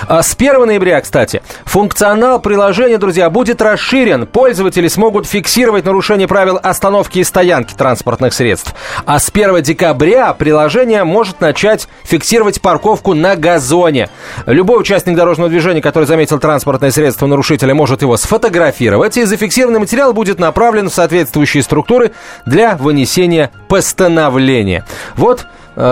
А 0.07 0.23
с 0.23 0.35
1 0.35 0.65
ноября, 0.65 1.01
кстати, 1.01 1.41
функция 1.65 2.06
функционал 2.07 2.39
приложения, 2.39 2.97
друзья, 2.97 3.29
будет 3.29 3.61
расширен. 3.61 4.27
Пользователи 4.27 4.87
смогут 4.87 5.27
фиксировать 5.27 5.83
нарушение 5.83 6.25
правил 6.25 6.57
остановки 6.63 7.19
и 7.19 7.23
стоянки 7.25 7.73
транспортных 7.73 8.33
средств. 8.33 8.73
А 9.05 9.19
с 9.19 9.29
1 9.29 9.61
декабря 9.61 10.31
приложение 10.33 11.03
может 11.03 11.41
начать 11.41 11.89
фиксировать 12.05 12.61
парковку 12.61 13.13
на 13.13 13.35
газоне. 13.35 14.09
Любой 14.45 14.79
участник 14.79 15.17
дорожного 15.17 15.49
движения, 15.49 15.81
который 15.81 16.05
заметил 16.05 16.39
транспортное 16.39 16.91
средство 16.91 17.27
нарушителя, 17.27 17.75
может 17.75 18.01
его 18.01 18.15
сфотографировать, 18.15 19.17
и 19.17 19.25
зафиксированный 19.25 19.81
материал 19.81 20.13
будет 20.13 20.39
направлен 20.39 20.89
в 20.89 20.93
соответствующие 20.93 21.61
структуры 21.61 22.13
для 22.45 22.77
вынесения 22.77 23.51
постановления. 23.67 24.85
Вот 25.17 25.45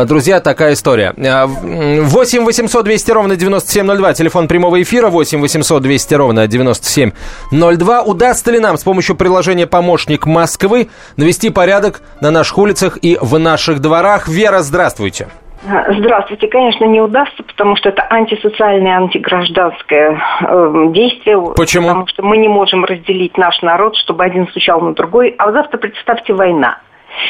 друзья, 0.05 0.39
такая 0.39 0.73
история. 0.73 1.13
8 1.15 2.43
800 2.43 2.83
200 2.85 3.11
ровно 3.11 3.35
9702, 3.35 4.13
телефон 4.13 4.47
прямого 4.47 4.81
эфира 4.81 5.09
8 5.09 5.39
800 5.39 5.81
200 5.81 6.13
ровно 6.15 6.47
9702. 6.47 8.01
Удастся 8.01 8.51
ли 8.51 8.59
нам 8.59 8.77
с 8.77 8.83
помощью 8.83 9.15
приложения 9.15 9.67
«Помощник 9.67 10.25
Москвы» 10.25 10.89
навести 11.17 11.49
порядок 11.49 12.01
на 12.21 12.31
наших 12.31 12.57
улицах 12.57 12.97
и 13.01 13.17
в 13.21 13.37
наших 13.37 13.79
дворах? 13.79 14.27
Вера, 14.27 14.59
здравствуйте. 14.59 15.27
Здравствуйте. 15.63 16.47
Конечно, 16.47 16.85
не 16.85 17.01
удастся, 17.01 17.41
потому 17.43 17.75
что 17.75 17.89
это 17.89 18.05
антисоциальное, 18.09 18.97
антигражданское 18.97 20.21
э, 20.41 20.85
действие. 20.93 21.41
Почему? 21.55 21.87
Потому 21.87 22.07
что 22.07 22.23
мы 22.23 22.37
не 22.37 22.47
можем 22.47 22.85
разделить 22.85 23.37
наш 23.37 23.61
народ, 23.61 23.95
чтобы 23.95 24.23
один 24.23 24.47
стучал 24.49 24.81
на 24.81 24.93
другой. 24.93 25.33
А 25.37 25.51
завтра, 25.51 25.77
представьте, 25.77 26.33
война. 26.33 26.77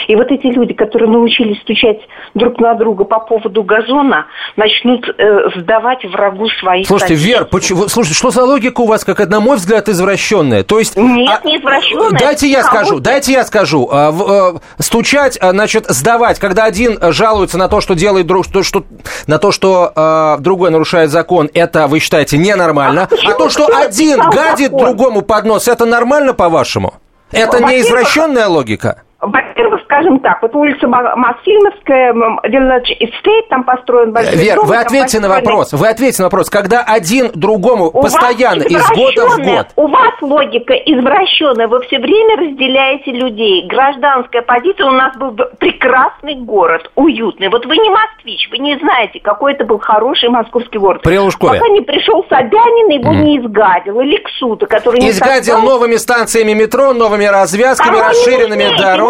И 0.07 0.15
вот 0.15 0.31
эти 0.31 0.47
люди, 0.47 0.73
которые 0.73 1.09
научились 1.09 1.59
стучать 1.61 1.99
друг 2.33 2.59
на 2.59 2.73
друга 2.75 3.05
по 3.05 3.19
поводу 3.19 3.63
газона, 3.63 4.27
начнут 4.55 5.07
э, 5.17 5.49
сдавать 5.57 6.03
врагу 6.05 6.47
свои 6.59 6.83
Слушайте, 6.83 7.15
соседи. 7.15 7.31
Вер, 7.31 7.45
почему, 7.45 7.87
слушайте, 7.87 8.17
что 8.17 8.31
за 8.31 8.43
логика 8.43 8.81
у 8.81 8.85
вас, 8.85 9.03
как, 9.03 9.19
на 9.27 9.39
мой 9.39 9.57
взгляд, 9.57 9.89
извращенная? 9.89 10.63
То 10.63 10.79
есть... 10.79 10.97
Нет, 10.97 11.41
а, 11.43 11.47
не 11.47 11.57
извращенная. 11.57 12.19
Дайте 12.19 12.47
я 12.47 12.63
скажу, 12.63 12.99
дайте 12.99 13.33
я 13.33 13.43
скажу. 13.43 13.87
А, 13.91 14.11
в, 14.11 14.23
а, 14.23 14.61
стучать, 14.79 15.37
а, 15.41 15.51
значит, 15.51 15.85
сдавать, 15.87 16.39
когда 16.39 16.65
один 16.65 16.97
жалуется 17.11 17.57
на 17.57 17.67
то, 17.67 17.81
что 17.81 17.95
делает 17.95 18.27
друг, 18.27 18.45
что, 18.45 18.63
что, 18.63 18.83
на 19.27 19.39
то, 19.39 19.51
что 19.51 19.91
а, 19.95 20.37
другой 20.37 20.71
нарушает 20.71 21.09
закон, 21.09 21.49
это, 21.53 21.87
вы 21.87 21.99
считаете, 21.99 22.37
ненормально. 22.37 23.07
А, 23.11 23.31
а 23.31 23.33
то, 23.33 23.49
что 23.49 23.67
один 23.67 24.19
гадит 24.29 24.71
закон? 24.71 24.85
другому 24.85 25.21
под 25.21 25.45
нос, 25.45 25.67
это 25.67 25.85
нормально, 25.85 26.33
по-вашему? 26.33 26.95
Это 27.31 27.63
не 27.63 27.81
извращенная 27.81 28.47
логика? 28.47 29.03
Во-первых, 29.21 29.81
скажем 29.85 30.19
так, 30.19 30.41
вот 30.41 30.53
улица 30.55 30.87
Мосфильмовская, 30.87 32.13
Village 32.13 32.91
Estate, 32.99 33.47
там 33.49 33.63
построен 33.63 34.11
большой 34.11 34.35
Вер, 34.35 34.55
дом. 34.57 34.67
вы 34.67 34.75
ответьте 34.75 35.19
на 35.21 35.29
вопрос, 35.29 35.71
вы 35.71 35.87
ответьте 35.87 36.21
на 36.21 36.25
вопрос, 36.25 36.49
когда 36.49 36.83
один 36.83 37.31
другому 37.33 37.85
у 37.85 38.01
постоянно, 38.01 38.63
из 38.63 38.85
года 38.89 39.27
в 39.29 39.37
год. 39.37 39.67
У 39.77 39.87
вас 39.87 40.13
логика 40.21 40.73
извращенная, 40.73 41.67
вы 41.67 41.81
все 41.83 41.97
время 41.99 42.37
разделяете 42.37 43.11
людей. 43.11 43.65
Гражданская 43.67 44.41
позиция, 44.41 44.87
у 44.87 44.91
нас 44.91 45.15
был 45.15 45.31
прекрасный 45.59 46.35
город, 46.35 46.91
уютный. 46.95 47.47
Вот 47.47 47.65
вы 47.65 47.77
не 47.77 47.89
москвич, 47.89 48.49
вы 48.51 48.57
не 48.57 48.77
знаете, 48.77 49.21
какой 49.21 49.53
это 49.53 49.63
был 49.63 49.79
хороший 49.79 50.27
московский 50.27 50.77
город. 50.77 51.01
При 51.03 51.17
Лужкове. 51.17 51.59
Пока 51.59 51.69
не 51.69 51.81
пришел 51.81 52.25
Собянин, 52.29 52.89
его 52.89 53.13
mm. 53.13 53.21
не 53.21 53.39
изгадил, 53.39 54.01
или 54.01 54.17
Ксута, 54.17 54.65
который 54.65 54.99
не 54.99 55.09
Изгадил 55.09 55.55
создал... 55.55 55.61
новыми 55.61 55.95
станциями 55.95 56.51
метро, 56.53 56.93
новыми 56.93 57.25
развязками, 57.25 57.95
Кому 57.95 58.09
расширенными 58.09 58.77
дорогами. 58.77 59.04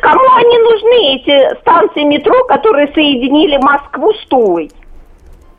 Кому 0.00 0.34
они 0.34 0.58
нужны, 0.58 1.16
эти 1.16 1.60
станции 1.60 2.02
метро, 2.04 2.44
которые 2.44 2.88
соединили 2.94 3.56
Москву 3.56 4.12
с 4.12 4.26
Тулой? 4.28 4.70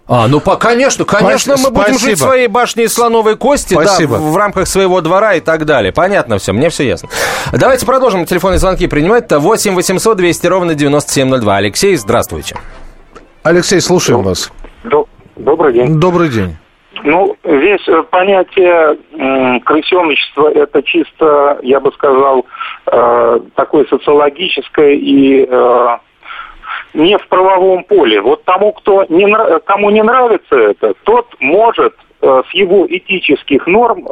А, 0.08 0.28
ну, 0.28 0.40
по, 0.40 0.56
конечно, 0.56 1.04
конечно, 1.04 1.58
Спасибо. 1.58 1.76
мы 1.76 1.84
будем 1.84 1.98
жить 1.98 2.20
в 2.20 2.22
своей 2.22 2.48
башне 2.48 2.84
из 2.84 2.94
слоновой 2.94 3.38
кости, 3.38 3.74
Спасибо. 3.74 4.18
да, 4.18 4.22
в, 4.22 4.34
в 4.34 4.38
рамках 4.38 4.68
своего 4.68 5.02
двора 5.02 5.34
и 5.34 5.40
так 5.40 5.66
далее. 5.66 5.92
Понятно 5.92 6.38
все, 6.38 6.54
мне 6.54 6.70
все 6.70 6.88
ясно. 6.88 7.10
Давайте 7.52 7.88
продолжим 7.88 8.26
телефонные 8.28 8.60
звонки 8.60 8.86
принимать-то. 8.86 9.40
8 9.40 9.74
800 9.74 10.18
200 10.18 10.48
ровно 10.48 10.76
9702. 10.76 11.56
Алексей, 11.58 11.96
здравствуйте. 11.96 12.56
Алексей, 13.42 13.82
слушаем 13.82 14.20
Доб... 14.20 14.28
вас. 14.28 14.52
Доб... 14.84 15.10
Добрый 15.38 15.74
день. 15.74 16.00
Добрый 16.00 16.30
день. 16.30 16.56
Ну, 17.06 17.38
здесь 17.44 17.88
э, 17.88 18.02
понятие 18.10 18.98
э, 18.98 19.60
крысеночества 19.60 20.50
это 20.50 20.82
чисто, 20.82 21.60
я 21.62 21.80
бы 21.80 21.92
сказал, 21.92 22.48
э, 22.88 23.40
такое 23.54 23.86
социологическое 23.86 24.94
и 24.94 25.46
э, 25.48 25.98
не 26.96 27.16
в 27.20 27.28
правовом 27.28 27.84
поле. 27.84 28.20
Вот 28.22 28.44
тому, 28.46 28.72
кто 28.72 29.06
не, 29.10 29.32
кому 29.66 29.92
не 29.92 30.02
нравится 30.02 30.56
это, 30.56 30.96
тот 31.04 31.28
может 31.40 31.94
с 32.22 32.54
его 32.54 32.88
этических 32.88 33.68
норм 33.68 34.08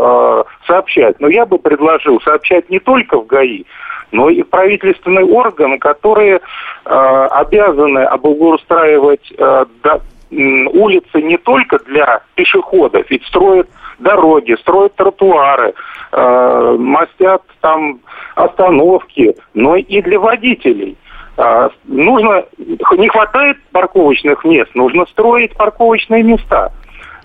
сообщать. 0.68 1.20
Но 1.20 1.30
я 1.30 1.48
бы 1.48 1.58
предложил 1.58 2.22
сообщать 2.22 2.70
не 2.70 2.80
только 2.80 3.18
в 3.18 3.26
ГАИ, 3.26 3.64
но 4.12 4.30
и 4.30 4.44
правительственные 4.44 5.26
органы, 5.26 5.80
которые 5.80 6.36
э, 6.36 7.28
обязаны 7.32 8.00
облагоустраивать 8.00 9.34
э, 9.36 9.66
улицы 10.74 11.22
не 11.22 11.38
только 11.38 11.80
для 11.80 12.22
пешеходов, 12.36 13.10
ведь 13.10 13.26
строят 13.26 13.70
дороги, 14.00 14.56
строят 14.60 14.96
тротуары, 14.96 15.74
э, 16.12 16.76
мастят 16.80 17.44
там 17.62 18.00
остановки, 18.36 19.36
но 19.54 19.76
и 19.76 20.02
для 20.02 20.20
водителей. 20.20 20.98
Э, 21.38 21.70
нужно, 21.86 22.46
не 22.98 23.08
хватает 23.10 23.58
парковочных 23.72 24.44
мест, 24.44 24.74
нужно 24.76 25.06
строить 25.08 25.56
парковочные 25.56 26.24
места. 26.24 26.72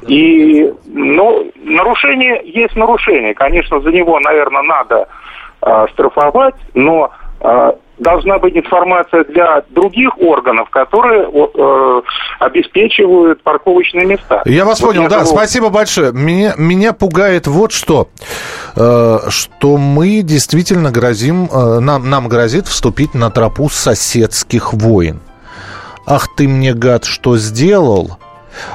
И, 0.06 0.72
ну, 0.86 1.50
нарушение 1.56 2.40
есть 2.44 2.76
нарушение. 2.76 3.34
Конечно, 3.34 3.80
за 3.80 3.90
него, 3.90 4.20
наверное, 4.20 4.62
надо 4.62 5.08
э, 5.60 5.86
штрафовать, 5.92 6.54
но 6.74 7.10
должна 7.99 8.38
быть 8.38 8.57
информация 8.57 9.25
для 9.25 9.62
других 9.71 10.18
органов, 10.18 10.71
которые 10.71 11.28
э, 11.28 12.02
обеспечивают 12.38 13.42
парковочные 13.42 14.07
места. 14.07 14.42
Я 14.45 14.64
вас 14.64 14.80
вот 14.80 14.95
понял, 14.95 15.09
да, 15.09 15.21
того... 15.21 15.26
спасибо 15.26 15.71
большое. 15.71 16.12
Меня, 16.12 16.54
меня 16.57 16.92
пугает 16.92 17.47
вот 17.47 17.73
что, 17.73 18.09
э, 18.76 19.18
что 19.28 19.76
мы 19.76 20.23
действительно 20.23 20.90
грозим, 20.90 21.49
э, 21.52 21.80
нам, 21.80 22.09
нам 22.09 22.28
грозит 22.28 22.66
вступить 22.66 23.14
на 23.14 23.30
тропу 23.30 23.68
соседских 23.68 24.73
войн. 24.73 25.21
Ах 26.07 26.28
ты 26.37 26.49
мне, 26.49 26.73
гад, 26.73 27.04
что 27.04 27.37
сделал? 27.37 28.18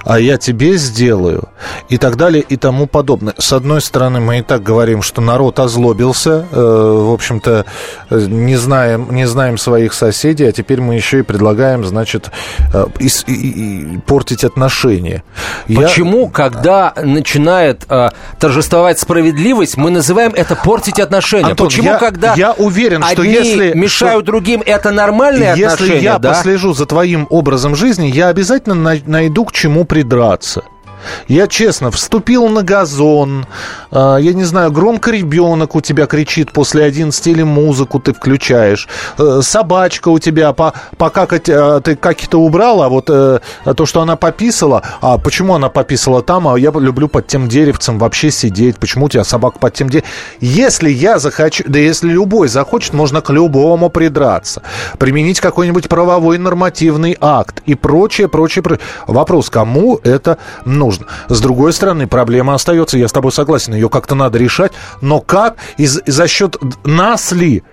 А 0.03 0.19
я 0.19 0.37
тебе 0.37 0.77
сделаю, 0.77 1.49
и 1.89 1.97
так 1.97 2.17
далее, 2.17 2.43
и 2.47 2.57
тому 2.57 2.87
подобное. 2.87 3.33
С 3.37 3.53
одной 3.53 3.81
стороны, 3.81 4.19
мы 4.19 4.39
и 4.39 4.41
так 4.41 4.63
говорим, 4.63 5.01
что 5.01 5.21
народ 5.21 5.59
озлобился, 5.59 6.45
э, 6.51 6.55
в 6.55 7.13
общем-то, 7.13 7.65
не 8.09 8.55
знаем, 8.55 9.07
не 9.11 9.25
знаем 9.25 9.57
своих 9.57 9.93
соседей, 9.93 10.45
а 10.45 10.51
теперь 10.51 10.81
мы 10.81 10.95
еще 10.95 11.19
и 11.19 11.21
предлагаем, 11.21 11.83
значит, 11.83 12.31
э, 12.73 12.85
и, 12.99 13.07
и, 13.27 13.95
и 13.95 13.97
портить 13.99 14.43
отношения. 14.43 15.23
Почему, 15.67 16.25
я... 16.25 16.31
когда 16.31 16.93
начинает 17.01 17.85
э, 17.89 18.09
торжествовать 18.39 18.99
справедливость, 18.99 19.77
мы 19.77 19.91
называем 19.91 20.33
это 20.35 20.55
портить 20.55 20.99
отношения? 20.99 21.51
Антон, 21.51 21.67
Почему, 21.67 21.91
я, 21.91 21.97
когда 21.97 22.33
я 22.35 22.51
уверен, 22.53 23.03
что 23.03 23.23
если 23.23 23.73
мешают 23.73 24.23
что, 24.23 24.31
другим, 24.31 24.61
это 24.65 24.91
нормальные 24.91 25.49
если 25.49 25.63
отношения? 25.63 25.93
Если 25.93 26.05
я 26.05 26.19
да? 26.19 26.29
послежу 26.29 26.73
за 26.73 26.85
твоим 26.85 27.27
образом 27.29 27.75
жизни, 27.75 28.07
я 28.07 28.27
обязательно 28.27 28.75
найду 29.05 29.45
к 29.45 29.51
чему 29.51 29.72
придраться. 29.83 30.63
Я 31.27 31.47
честно 31.47 31.91
вступил 31.91 32.47
на 32.47 32.63
газон, 32.63 33.45
э, 33.91 34.17
я 34.19 34.33
не 34.33 34.43
знаю, 34.43 34.71
громко 34.71 35.11
ребенок 35.11 35.75
у 35.75 35.81
тебя 35.81 36.05
кричит 36.05 36.51
после 36.51 36.83
11 36.83 37.27
или 37.27 37.43
музыку 37.43 37.99
ты 37.99 38.13
включаешь, 38.13 38.87
э, 39.17 39.39
собачка 39.41 40.09
у 40.09 40.19
тебя, 40.19 40.53
по, 40.53 40.73
пока 40.97 41.27
э, 41.29 41.81
ты 41.83 41.95
как-то 41.95 42.39
убрала, 42.39 42.87
а 42.87 42.89
вот 42.89 43.05
то, 43.05 43.85
что 43.85 44.01
она 44.01 44.15
пописала, 44.15 44.83
а 45.01 45.17
почему 45.17 45.55
она 45.55 45.69
пописала 45.69 46.21
там, 46.21 46.47
а 46.47 46.59
я 46.59 46.71
люблю 46.71 47.07
под 47.07 47.27
тем 47.27 47.47
деревцем 47.47 47.99
вообще 47.99 48.31
сидеть, 48.31 48.77
почему 48.77 49.05
у 49.05 49.09
тебя 49.09 49.23
собака 49.23 49.59
под 49.59 49.73
тем 49.73 49.89
деревцем? 49.89 50.11
Если 50.39 50.89
я 50.89 51.19
захочу, 51.19 51.63
да 51.67 51.79
если 51.79 52.09
любой 52.09 52.47
захочет, 52.47 52.93
можно 52.93 53.21
к 53.21 53.29
любому 53.29 53.89
придраться, 53.89 54.61
применить 54.97 55.39
какой-нибудь 55.39 55.89
правовой 55.89 56.37
нормативный 56.37 57.17
акт 57.19 57.61
и 57.65 57.75
прочее, 57.75 58.27
прочее, 58.27 58.63
прочее. 58.63 58.85
Вопрос, 59.07 59.49
кому 59.49 59.99
это 60.03 60.37
нужно? 60.65 60.92
Нужно. 60.93 61.07
С 61.29 61.41
другой 61.41 61.73
стороны, 61.73 62.07
проблема 62.07 62.53
остается, 62.53 62.97
я 62.97 63.07
с 63.07 63.11
тобой 63.11 63.31
согласен, 63.31 63.73
ее 63.73 63.89
как-то 63.89 64.15
надо 64.15 64.37
решать, 64.37 64.71
но 65.01 65.19
как 65.19 65.57
и 65.77 65.85
за 65.85 66.27
счет 66.27 66.57
нас 66.83 67.31
ли 67.31 67.63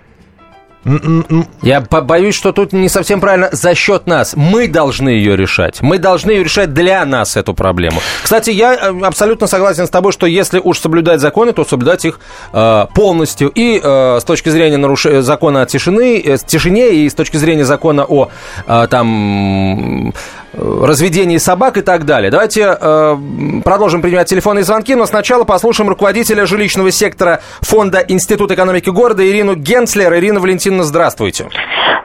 я 1.62 1.82
боюсь, 1.82 2.34
что 2.34 2.52
тут 2.52 2.72
не 2.72 2.88
совсем 2.88 3.20
правильно 3.20 3.50
за 3.52 3.74
счет 3.74 4.06
нас. 4.06 4.34
Мы 4.34 4.66
должны 4.66 5.10
ее 5.10 5.36
решать. 5.36 5.82
Мы 5.82 5.98
должны 5.98 6.30
ее 6.30 6.44
решать 6.44 6.72
для 6.72 7.04
нас, 7.04 7.36
эту 7.36 7.52
проблему. 7.52 8.00
Кстати, 8.22 8.50
я 8.50 8.74
э, 8.74 9.00
абсолютно 9.02 9.46
согласен 9.46 9.86
с 9.86 9.90
тобой, 9.90 10.12
что 10.12 10.26
если 10.26 10.58
уж 10.58 10.78
соблюдать 10.78 11.20
законы, 11.20 11.52
то 11.52 11.66
соблюдать 11.66 12.06
их 12.06 12.18
э, 12.54 12.86
полностью. 12.94 13.50
И 13.54 13.78
э, 13.82 14.18
с 14.20 14.24
точки 14.24 14.48
зрения 14.48 14.78
нарушения 14.78 15.20
закона 15.20 15.62
о 15.62 15.66
тишины, 15.66 16.18
э, 16.18 16.38
тишине, 16.46 16.94
и 16.94 17.10
с 17.10 17.14
точки 17.14 17.36
зрения 17.36 17.66
закона 17.66 18.06
о 18.06 18.30
э, 18.66 18.86
там 18.90 20.14
разведении 20.52 21.38
собак 21.38 21.78
и 21.78 21.82
так 21.82 22.04
далее. 22.04 22.30
Давайте 22.30 22.76
э, 22.80 23.16
продолжим 23.64 24.02
принимать 24.02 24.28
телефонные 24.28 24.64
звонки, 24.64 24.94
но 24.94 25.06
сначала 25.06 25.44
послушаем 25.44 25.88
руководителя 25.88 26.46
жилищного 26.46 26.90
сектора 26.90 27.40
Фонда 27.60 28.04
Института 28.08 28.54
экономики 28.54 28.90
города 28.90 29.28
Ирину 29.28 29.54
Генслер. 29.54 30.12
Ирина 30.14 30.40
Валентиновна, 30.40 30.84
здравствуйте. 30.84 31.48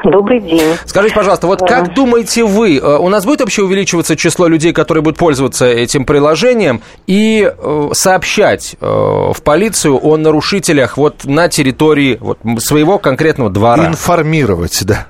Добрый 0.04 0.40
день. 0.40 0.76
Скажите, 0.86 1.16
пожалуйста, 1.16 1.48
вот 1.48 1.60
да. 1.60 1.66
как 1.66 1.94
думаете 1.94 2.44
вы, 2.44 2.78
э, 2.78 2.98
у 2.98 3.10
нас 3.10 3.26
будет 3.26 3.42
вообще 3.42 3.64
увеличиваться 3.64 4.16
число 4.16 4.48
людей, 4.48 4.72
которые 4.72 5.02
будут 5.02 5.18
пользоваться 5.18 5.66
этим 5.66 6.06
приложением 6.06 6.82
и 7.08 7.52
э, 7.52 7.90
сообщать 7.94 8.76
э, 8.80 8.86
в 8.86 9.42
полицию 9.44 10.00
о 10.06 10.18
нарушителях 10.18 10.98
вот 10.98 11.26
на 11.26 11.50
территории 11.50 12.18
вот, 12.20 12.38
своего 12.60 13.00
конкретного 13.00 13.50
двора? 13.50 13.88
Информировать, 13.88 14.84
да. 14.86 15.08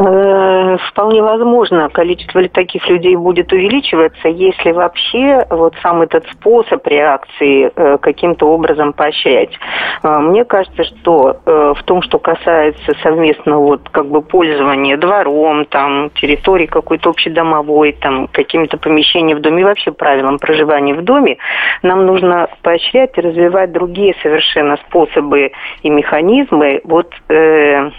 Э, 0.00 0.76
вполне 0.90 1.20
возможно, 1.22 1.88
количество 1.88 2.48
таких 2.48 2.88
людей 2.88 3.16
будет 3.16 3.52
увеличиваться, 3.52 4.28
если 4.28 4.70
вообще 4.70 5.44
вот 5.50 5.74
сам 5.82 6.02
этот 6.02 6.24
способ 6.30 6.86
реакции 6.86 7.72
э, 7.74 7.98
каким-то 7.98 8.46
образом 8.46 8.92
поощрять. 8.92 9.50
Э, 10.04 10.18
мне 10.18 10.44
кажется, 10.44 10.84
что 10.84 11.40
в 11.44 11.82
том, 11.84 12.02
что 12.02 12.18
касается 12.18 12.92
совместного 13.02 13.60
вот 13.60 13.88
как 13.90 14.06
бы 14.06 14.22
пользования 14.22 14.96
двором, 14.96 15.64
там, 15.64 16.10
территорией 16.10 16.68
какой-то 16.68 17.10
общедомовой, 17.10 17.92
там, 17.92 18.28
какими-то 18.28 18.76
помещениями 18.76 19.38
в 19.38 19.42
доме, 19.42 19.64
вообще 19.64 19.90
правилам 19.90 20.38
проживания 20.38 20.94
в 20.94 21.02
доме, 21.02 21.38
нам 21.82 22.06
нужно 22.06 22.48
поощрять 22.62 23.16
и 23.18 23.20
развивать 23.20 23.72
другие 23.72 24.14
совершенно 24.22 24.76
способы 24.88 25.52
и 25.82 25.90
механизмы 25.90 26.80
вот 26.84 27.12
э, 27.28 27.90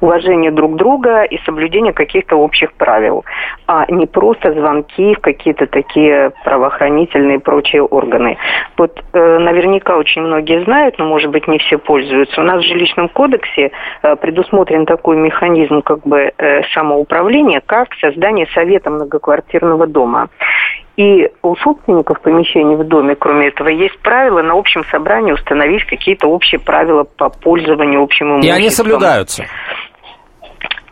уважение 0.00 0.50
друг 0.50 0.76
друга 0.76 1.22
и 1.22 1.38
соблюдение 1.44 1.92
каких-то 1.92 2.36
общих 2.36 2.72
правил, 2.74 3.24
а 3.66 3.86
не 3.90 4.06
просто 4.06 4.52
звонки 4.52 5.14
в 5.14 5.20
какие-то 5.20 5.66
такие 5.66 6.32
правоохранительные 6.44 7.36
и 7.36 7.40
прочие 7.40 7.82
органы. 7.82 8.36
Вот 8.76 9.02
э, 9.12 9.38
наверняка 9.38 9.96
очень 9.96 10.22
многие 10.22 10.64
знают, 10.64 10.98
но, 10.98 11.06
может 11.06 11.30
быть, 11.30 11.46
не 11.48 11.58
все 11.58 11.78
пользуются. 11.78 12.40
У 12.40 12.44
нас 12.44 12.62
в 12.62 12.66
жилищном 12.66 13.08
кодексе 13.08 13.70
э, 14.02 14.16
предусмотрен 14.16 14.86
такой 14.86 15.16
механизм 15.16 15.82
как 15.82 16.00
бы 16.06 16.32
э, 16.36 16.62
самоуправления, 16.74 17.62
как 17.64 17.94
создание 18.00 18.46
совета 18.54 18.90
многоквартирного 18.90 19.86
дома. 19.86 20.28
И 20.96 21.30
у 21.42 21.56
собственников 21.56 22.20
помещений 22.20 22.76
в 22.76 22.84
доме, 22.84 23.14
кроме 23.14 23.48
этого, 23.48 23.68
есть 23.68 23.98
правила 24.00 24.42
на 24.42 24.58
общем 24.58 24.84
собрании 24.90 25.32
установить 25.32 25.84
какие-то 25.86 26.28
общие 26.28 26.60
правила 26.60 27.04
по 27.04 27.30
пользованию 27.30 28.02
общим 28.02 28.34
имуществом. 28.34 28.54
И 28.54 28.58
они 28.58 28.68
соблюдаются. 28.68 29.46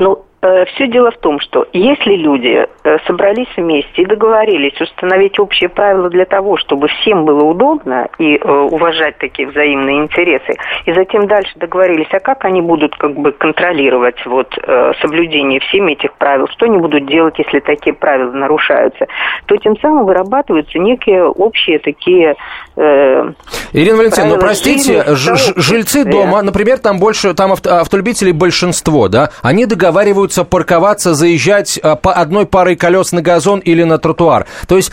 Ну, 0.00 0.12
Э, 0.14 0.29
Все 0.40 0.88
дело 0.88 1.10
в 1.10 1.18
том, 1.18 1.38
что 1.40 1.66
если 1.74 2.14
люди 2.16 2.66
э, 2.84 2.96
собрались 3.06 3.48
вместе 3.58 4.02
и 4.02 4.06
договорились 4.06 4.80
установить 4.80 5.38
общие 5.38 5.68
правила 5.68 6.08
для 6.08 6.24
того, 6.24 6.56
чтобы 6.56 6.88
всем 6.88 7.26
было 7.26 7.44
удобно 7.44 8.08
и 8.18 8.36
э, 8.36 8.50
уважать 8.50 9.18
такие 9.18 9.48
взаимные 9.48 9.98
интересы, 9.98 10.54
и 10.86 10.92
затем 10.94 11.26
дальше 11.26 11.52
договорились, 11.56 12.08
а 12.12 12.20
как 12.20 12.46
они 12.46 12.62
будут 12.62 12.96
как 12.96 13.14
бы 13.16 13.32
контролировать 13.32 14.24
вот 14.24 14.56
соблюдение 15.02 15.60
всеми 15.60 15.92
этих 15.92 16.14
правил, 16.14 16.46
что 16.48 16.64
они 16.64 16.78
будут 16.78 17.06
делать, 17.06 17.38
если 17.38 17.60
такие 17.60 17.94
правила 17.94 18.32
нарушаются, 18.32 19.06
то 19.46 19.56
тем 19.56 19.76
самым 19.78 20.06
вырабатываются 20.06 20.78
некие 20.78 21.24
общие 21.24 21.78
такие 21.80 22.34
э, 22.76 23.32
Ирина 23.72 23.96
Валентиновна, 23.98 24.34
ну 24.34 24.40
простите, 24.40 25.04
жильцы 25.14 26.04
дома, 26.04 26.42
например, 26.42 26.78
там 26.78 26.98
больше, 26.98 27.34
там 27.34 27.52
автолюбителей 27.52 28.32
большинство, 28.32 29.08
да, 29.08 29.30
они 29.42 29.66
договариваются 29.66 30.29
требуется 30.30 30.44
парковаться, 30.44 31.14
заезжать 31.14 31.78
э, 31.82 31.96
по 31.96 32.12
одной 32.12 32.46
парой 32.46 32.76
колес 32.76 33.12
на 33.12 33.20
газон 33.22 33.58
или 33.60 33.82
на 33.82 33.98
тротуар. 33.98 34.46
То 34.68 34.76
есть, 34.76 34.92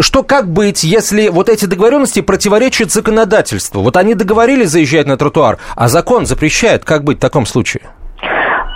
что 0.00 0.22
как 0.22 0.48
быть, 0.48 0.84
если 0.84 1.28
вот 1.28 1.48
эти 1.48 1.66
договоренности 1.66 2.20
противоречат 2.20 2.90
законодательству? 2.90 3.82
Вот 3.82 3.96
они 3.96 4.14
договорились 4.14 4.70
заезжать 4.70 5.06
на 5.06 5.16
тротуар, 5.16 5.58
а 5.76 5.88
закон 5.88 6.26
запрещает. 6.26 6.84
Как 6.84 7.04
быть 7.04 7.18
в 7.18 7.20
таком 7.20 7.46
случае? 7.46 7.82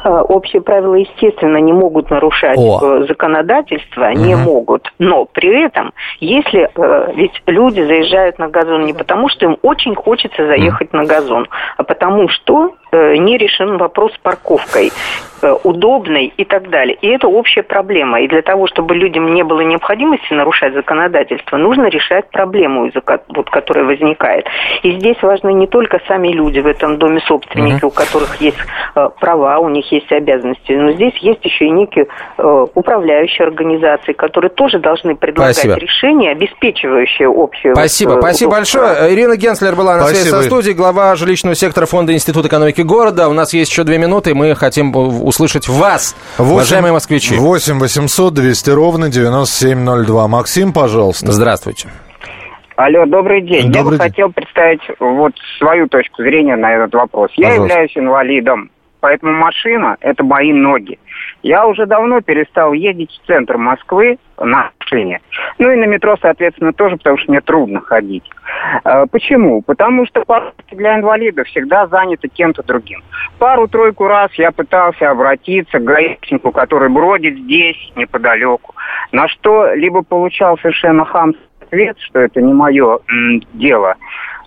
Э, 0.09 0.23
общие 0.23 0.63
правила, 0.63 0.95
естественно, 0.95 1.59
не 1.59 1.73
могут 1.75 2.09
нарушать 2.09 2.57
О. 2.59 2.81
Э, 2.83 3.07
законодательство, 3.07 4.09
угу. 4.09 4.19
не 4.19 4.35
могут. 4.37 4.91
Но 4.99 5.27
при 5.27 5.67
этом, 5.67 5.93
если 6.19 6.71
ведь 7.15 7.43
люди 7.47 7.83
заезжают 7.83 8.39
на 8.39 8.49
газон 8.49 8.87
не 8.87 8.95
потому, 8.95 9.29
что 9.29 9.45
им 9.45 9.59
очень 9.61 9.95
хочется 9.95 10.47
заехать 10.47 10.89
угу. 10.89 10.97
на 10.97 11.05
газон, 11.05 11.47
а 11.77 11.83
потому 11.83 12.29
что 12.29 12.73
не 12.91 13.37
решен 13.37 13.77
вопрос 13.77 14.15
с 14.15 14.19
парковкой. 14.19 14.91
Э, 15.41 15.57
удобной 15.63 16.33
и 16.37 16.45
так 16.45 16.69
далее. 16.69 16.97
И 17.01 17.07
это 17.07 17.29
общая 17.29 17.63
проблема. 17.63 18.21
И 18.23 18.29
для 18.29 18.43
того, 18.43 18.67
чтобы 18.67 18.97
людям 18.97 19.35
не 19.35 19.45
было 19.45 19.61
необходимости 19.61 20.33
нарушать 20.33 20.75
законодательство, 20.75 21.57
нужно 21.57 21.87
решать 21.87 22.29
проблему, 22.31 22.91
вот, 23.29 23.51
которая 23.51 23.85
возникает. 23.85 24.47
И 24.83 24.93
здесь 24.99 25.23
важны 25.23 25.53
не 25.53 25.69
только 25.69 26.01
сами 26.09 26.29
люди 26.29 26.59
в 26.59 26.67
этом 26.67 26.99
доме 26.99 27.21
собственники, 27.21 27.85
uh-huh. 27.85 27.87
у 27.87 27.91
которых 27.91 28.41
есть 28.41 28.59
э, 28.97 29.09
права, 29.21 29.59
у 29.59 29.69
них 29.69 29.93
есть 29.93 29.98
обязанности, 30.11 30.73
но 30.73 30.93
здесь 30.93 31.15
есть 31.21 31.45
еще 31.45 31.67
и 31.67 31.71
некие 31.71 32.07
э, 32.39 32.67
управляющие 32.75 33.47
организации, 33.47 34.13
которые 34.13 34.51
тоже 34.51 34.79
должны 34.79 35.15
предлагать 35.15 35.57
Спасибо. 35.57 35.75
решения, 35.77 36.31
обеспечивающие 36.31 37.29
общую... 37.29 37.75
Спасибо. 37.75 38.11
Вот, 38.13 38.21
Спасибо 38.23 38.51
большое. 38.53 39.15
Ирина 39.15 39.37
Генслер 39.37 39.75
была 39.75 39.97
на 39.97 40.03
Спасибо. 40.03 40.21
связи 40.23 40.35
со 40.35 40.43
студией, 40.43 40.75
глава 40.75 41.15
жилищного 41.17 41.55
сектора 41.55 41.87
Фонда 41.87 42.13
Института 42.13 42.49
экономики 42.49 42.81
города. 42.83 43.29
У 43.29 43.33
нас 43.33 43.53
есть 43.53 43.71
еще 43.71 43.85
две 43.85 43.99
минуты, 43.99 44.31
и 44.31 44.35
мы 44.35 44.55
хотим 44.55 44.95
услышать 44.95 45.69
вас, 45.69 46.17
8, 46.39 46.53
уважаемые 46.53 46.93
москвичи. 46.93 47.37
8 47.37 47.79
800 47.79 48.35
200 48.35 48.71
ровно 48.71 49.09
9702. 49.09 50.29
Максим, 50.29 50.73
пожалуйста. 50.73 51.33
Здравствуйте. 51.33 51.89
Алло, 52.79 53.07
добрый 53.07 53.43
день. 53.43 53.73
Добрый 53.73 53.75
Я 53.75 53.83
бы 53.85 53.91
день. 53.91 53.99
хотел 53.99 54.33
представить 54.33 54.83
вот 55.01 55.33
свою 55.59 55.89
точку 55.89 56.23
зрения 56.23 56.55
на 56.55 56.73
этот 56.75 56.95
вопрос. 56.95 57.33
Пожалуйста. 57.35 57.43
Я 57.43 57.55
являюсь 57.55 57.97
инвалидом, 57.97 58.71
поэтому 59.01 59.33
машина– 59.33 59.97
это 60.01 60.25
мои 60.25 60.53
ноги. 60.53 60.99
Я 61.43 61.67
уже 61.67 61.87
давно 61.87 62.21
перестал 62.21 62.73
ездить 62.73 63.11
в 63.11 63.27
центр 63.27 63.57
Москвы 63.57 64.19
на 64.39 64.71
машине. 64.81 65.21
Ну 65.59 65.71
и 65.71 65.77
на 65.77 65.85
метро, 65.85 66.17
соответственно, 66.21 66.73
тоже, 66.73 66.97
потому 66.97 67.19
что 67.19 67.31
мне 67.31 67.41
трудно 67.41 67.81
ходить. 67.81 68.25
А, 68.85 69.07
почему? 69.07 69.63
Потому 69.63 70.07
что 70.07 70.25
парковки 70.25 70.75
для 70.75 70.97
инвалидов 70.97 71.47
всегда 71.49 71.87
заняты 71.87 72.29
кем-то 72.29 72.63
другим. 72.63 73.03
Пару-тройку 73.39 74.07
раз 74.07 74.33
я 74.35 74.53
пытался 74.53 75.11
обратиться 75.11 75.79
к 75.79 75.85
гаишнику, 75.85 76.51
который 76.53 76.89
бродит 76.89 77.37
здесь, 77.39 77.93
неподалеку, 77.97 78.75
на 79.13 79.29
что 79.29 79.73
либо 79.75 80.03
получал 80.03 80.59
совершенно 80.59 81.05
хамский 81.05 81.43
ответ, 81.61 81.97
что 82.01 82.21
это 82.21 82.41
не 82.41 82.53
мое 82.53 82.99
м, 83.09 83.43
дело, 83.55 83.97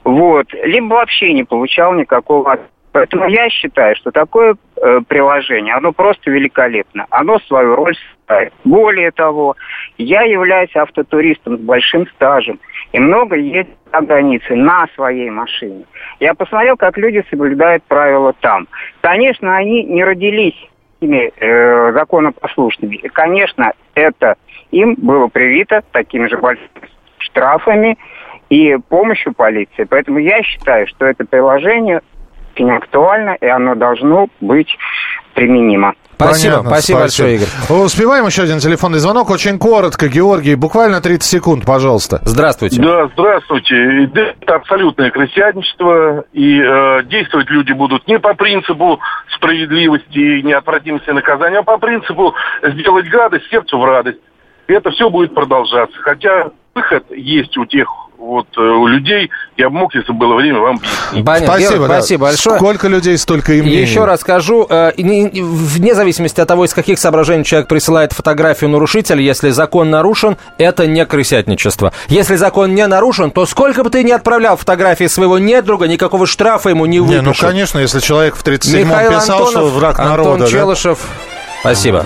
вот, 0.04 0.48
либо 0.54 0.96
вообще 0.96 1.34
не 1.34 1.44
получал 1.44 1.94
никакого 1.94 2.54
ответа. 2.54 2.72
Поэтому 2.92 3.28
я 3.28 3.50
считаю, 3.50 3.96
что 3.96 4.12
такое 4.12 4.56
э, 4.76 5.00
приложение, 5.08 5.74
оно 5.74 5.94
просто 5.94 6.30
великолепно. 6.30 7.06
Оно 7.10 7.40
свою 7.40 7.76
роль 7.76 7.96
ставит. 8.24 8.54
Более 8.66 9.12
того, 9.12 9.56
я 9.98 10.24
являюсь 10.24 10.76
автотуристом 10.76 11.58
с 11.58 11.62
большим 11.62 12.06
стажем 12.08 12.60
и 12.92 13.00
много 13.00 13.38
ездил 13.38 13.74
за 13.94 14.02
границей 14.02 14.58
на 14.58 14.88
своей 14.96 15.30
машине. 15.30 15.86
Я 16.20 16.34
посмотрел, 16.34 16.76
как 16.76 16.98
люди 16.98 17.24
соблюдают 17.30 17.84
правила 17.84 18.34
там. 18.42 18.68
Конечно, 19.00 19.56
они 19.56 19.84
не 19.84 20.04
родились 20.04 20.58
ими 21.00 21.32
э, 21.36 21.94
законопослушными. 21.94 22.96
И, 22.96 23.08
конечно, 23.08 23.72
это 23.96 24.36
им 24.72 24.96
было 24.98 25.28
привито 25.28 25.82
такими 25.92 26.28
же 26.28 26.38
большими 26.38 26.70
штрафами 27.20 27.98
и 28.50 28.78
помощью 28.90 29.34
полиции. 29.34 29.86
Поэтому 29.86 30.20
я 30.20 30.44
считаю, 30.44 30.88
что 30.88 31.06
это 31.06 31.26
приложение 31.26 32.02
очень 32.62 32.72
актуально, 32.72 33.38
и 33.40 33.46
оно 33.46 33.76
должно 33.76 34.28
быть 34.40 34.76
применимо. 35.34 35.94
Спасибо, 36.16 36.54
Понятно, 36.54 36.70
спасибо, 36.70 37.00
большое, 37.00 37.36
Игорь. 37.36 37.48
Успеваем 37.84 38.26
еще 38.28 38.44
один 38.44 38.60
телефонный 38.60 39.00
звонок. 39.00 39.32
Очень 39.32 39.58
коротко, 39.58 40.08
Георгий, 40.08 40.54
буквально 40.54 41.02
30 41.02 41.24
секунд, 41.24 41.66
пожалуйста. 41.66 42.20
Здравствуйте. 42.26 42.80
Да, 42.80 43.08
здравствуйте. 43.08 44.04
Это 44.04 44.56
абсолютное 44.56 45.10
крестьянничество, 45.10 46.26
и 46.32 46.62
э, 46.62 47.04
действовать 47.06 47.50
люди 47.50 47.72
будут 47.72 48.08
не 48.08 48.20
по 48.20 48.36
принципу 48.36 49.00
справедливости 49.36 50.20
и 50.20 50.44
неотвратимости 50.44 51.10
наказания, 51.10 51.58
а 51.58 51.64
по 51.64 51.80
принципу 51.80 52.36
сделать 52.62 53.10
гадость 53.10 53.50
сердцу 53.50 53.80
в 53.80 53.86
радость. 53.86 54.20
И 54.68 54.74
это 54.74 54.92
все 54.92 55.10
будет 55.10 55.34
продолжаться. 55.34 55.98
Хотя 56.02 56.52
выход 56.76 57.04
есть 57.10 57.58
у 57.58 57.66
тех 57.66 57.90
вот 58.22 58.48
э, 58.56 58.62
у 58.62 58.88
людей. 58.88 59.30
Я 59.58 59.70
бы 59.70 59.78
мог, 59.80 59.94
если 59.96 60.12
было 60.14 60.36
время, 60.36 60.60
вам 60.60 60.78
объяснить. 60.78 61.26
Понятно. 61.26 61.48
Спасибо, 61.48 61.88
да. 61.88 61.94
спасибо 61.96 62.22
большое. 62.26 62.56
Сколько 62.58 62.88
людей, 62.88 63.18
столько 63.18 63.54
и 63.54 63.62
мнений. 63.62 63.82
Еще 63.82 64.06
раз 64.06 64.22
скажу, 64.22 64.66
э, 64.70 64.92
вне 64.96 65.96
зависимости 65.96 66.40
от 66.40 66.48
того, 66.48 66.66
из 66.66 66.74
каких 66.74 67.00
соображений 67.00 67.44
человек 67.44 67.68
присылает 67.68 68.14
фотографию 68.14 68.70
нарушителя, 68.70 69.22
если 69.22 69.50
закон 69.50 69.90
нарушен, 69.90 70.38
это 70.58 70.86
не 70.88 71.06
крысятничество. 71.06 71.92
Если 72.08 72.36
закон 72.36 72.76
не 72.76 72.86
нарушен, 72.86 73.32
то 73.32 73.46
сколько 73.46 73.84
бы 73.84 73.90
ты 73.90 74.04
ни 74.04 74.12
отправлял 74.12 74.56
фотографии 74.56 75.08
своего 75.08 75.40
недруга, 75.40 75.88
никакого 75.88 76.28
штрафа 76.28 76.70
ему 76.70 76.86
не 76.86 77.00
выпишут. 77.00 77.22
Не, 77.22 77.28
ну, 77.28 77.34
конечно, 77.34 77.80
если 77.80 78.00
человек 78.00 78.36
в 78.36 78.46
37-м 78.46 79.14
писал, 79.14 79.48
Антонов, 79.48 79.52
что 79.52 79.66
враг 79.70 79.98
народа. 79.98 80.32
Антон 80.34 80.48
Челышев, 80.48 81.00
да? 81.00 81.60
спасибо. 81.62 82.06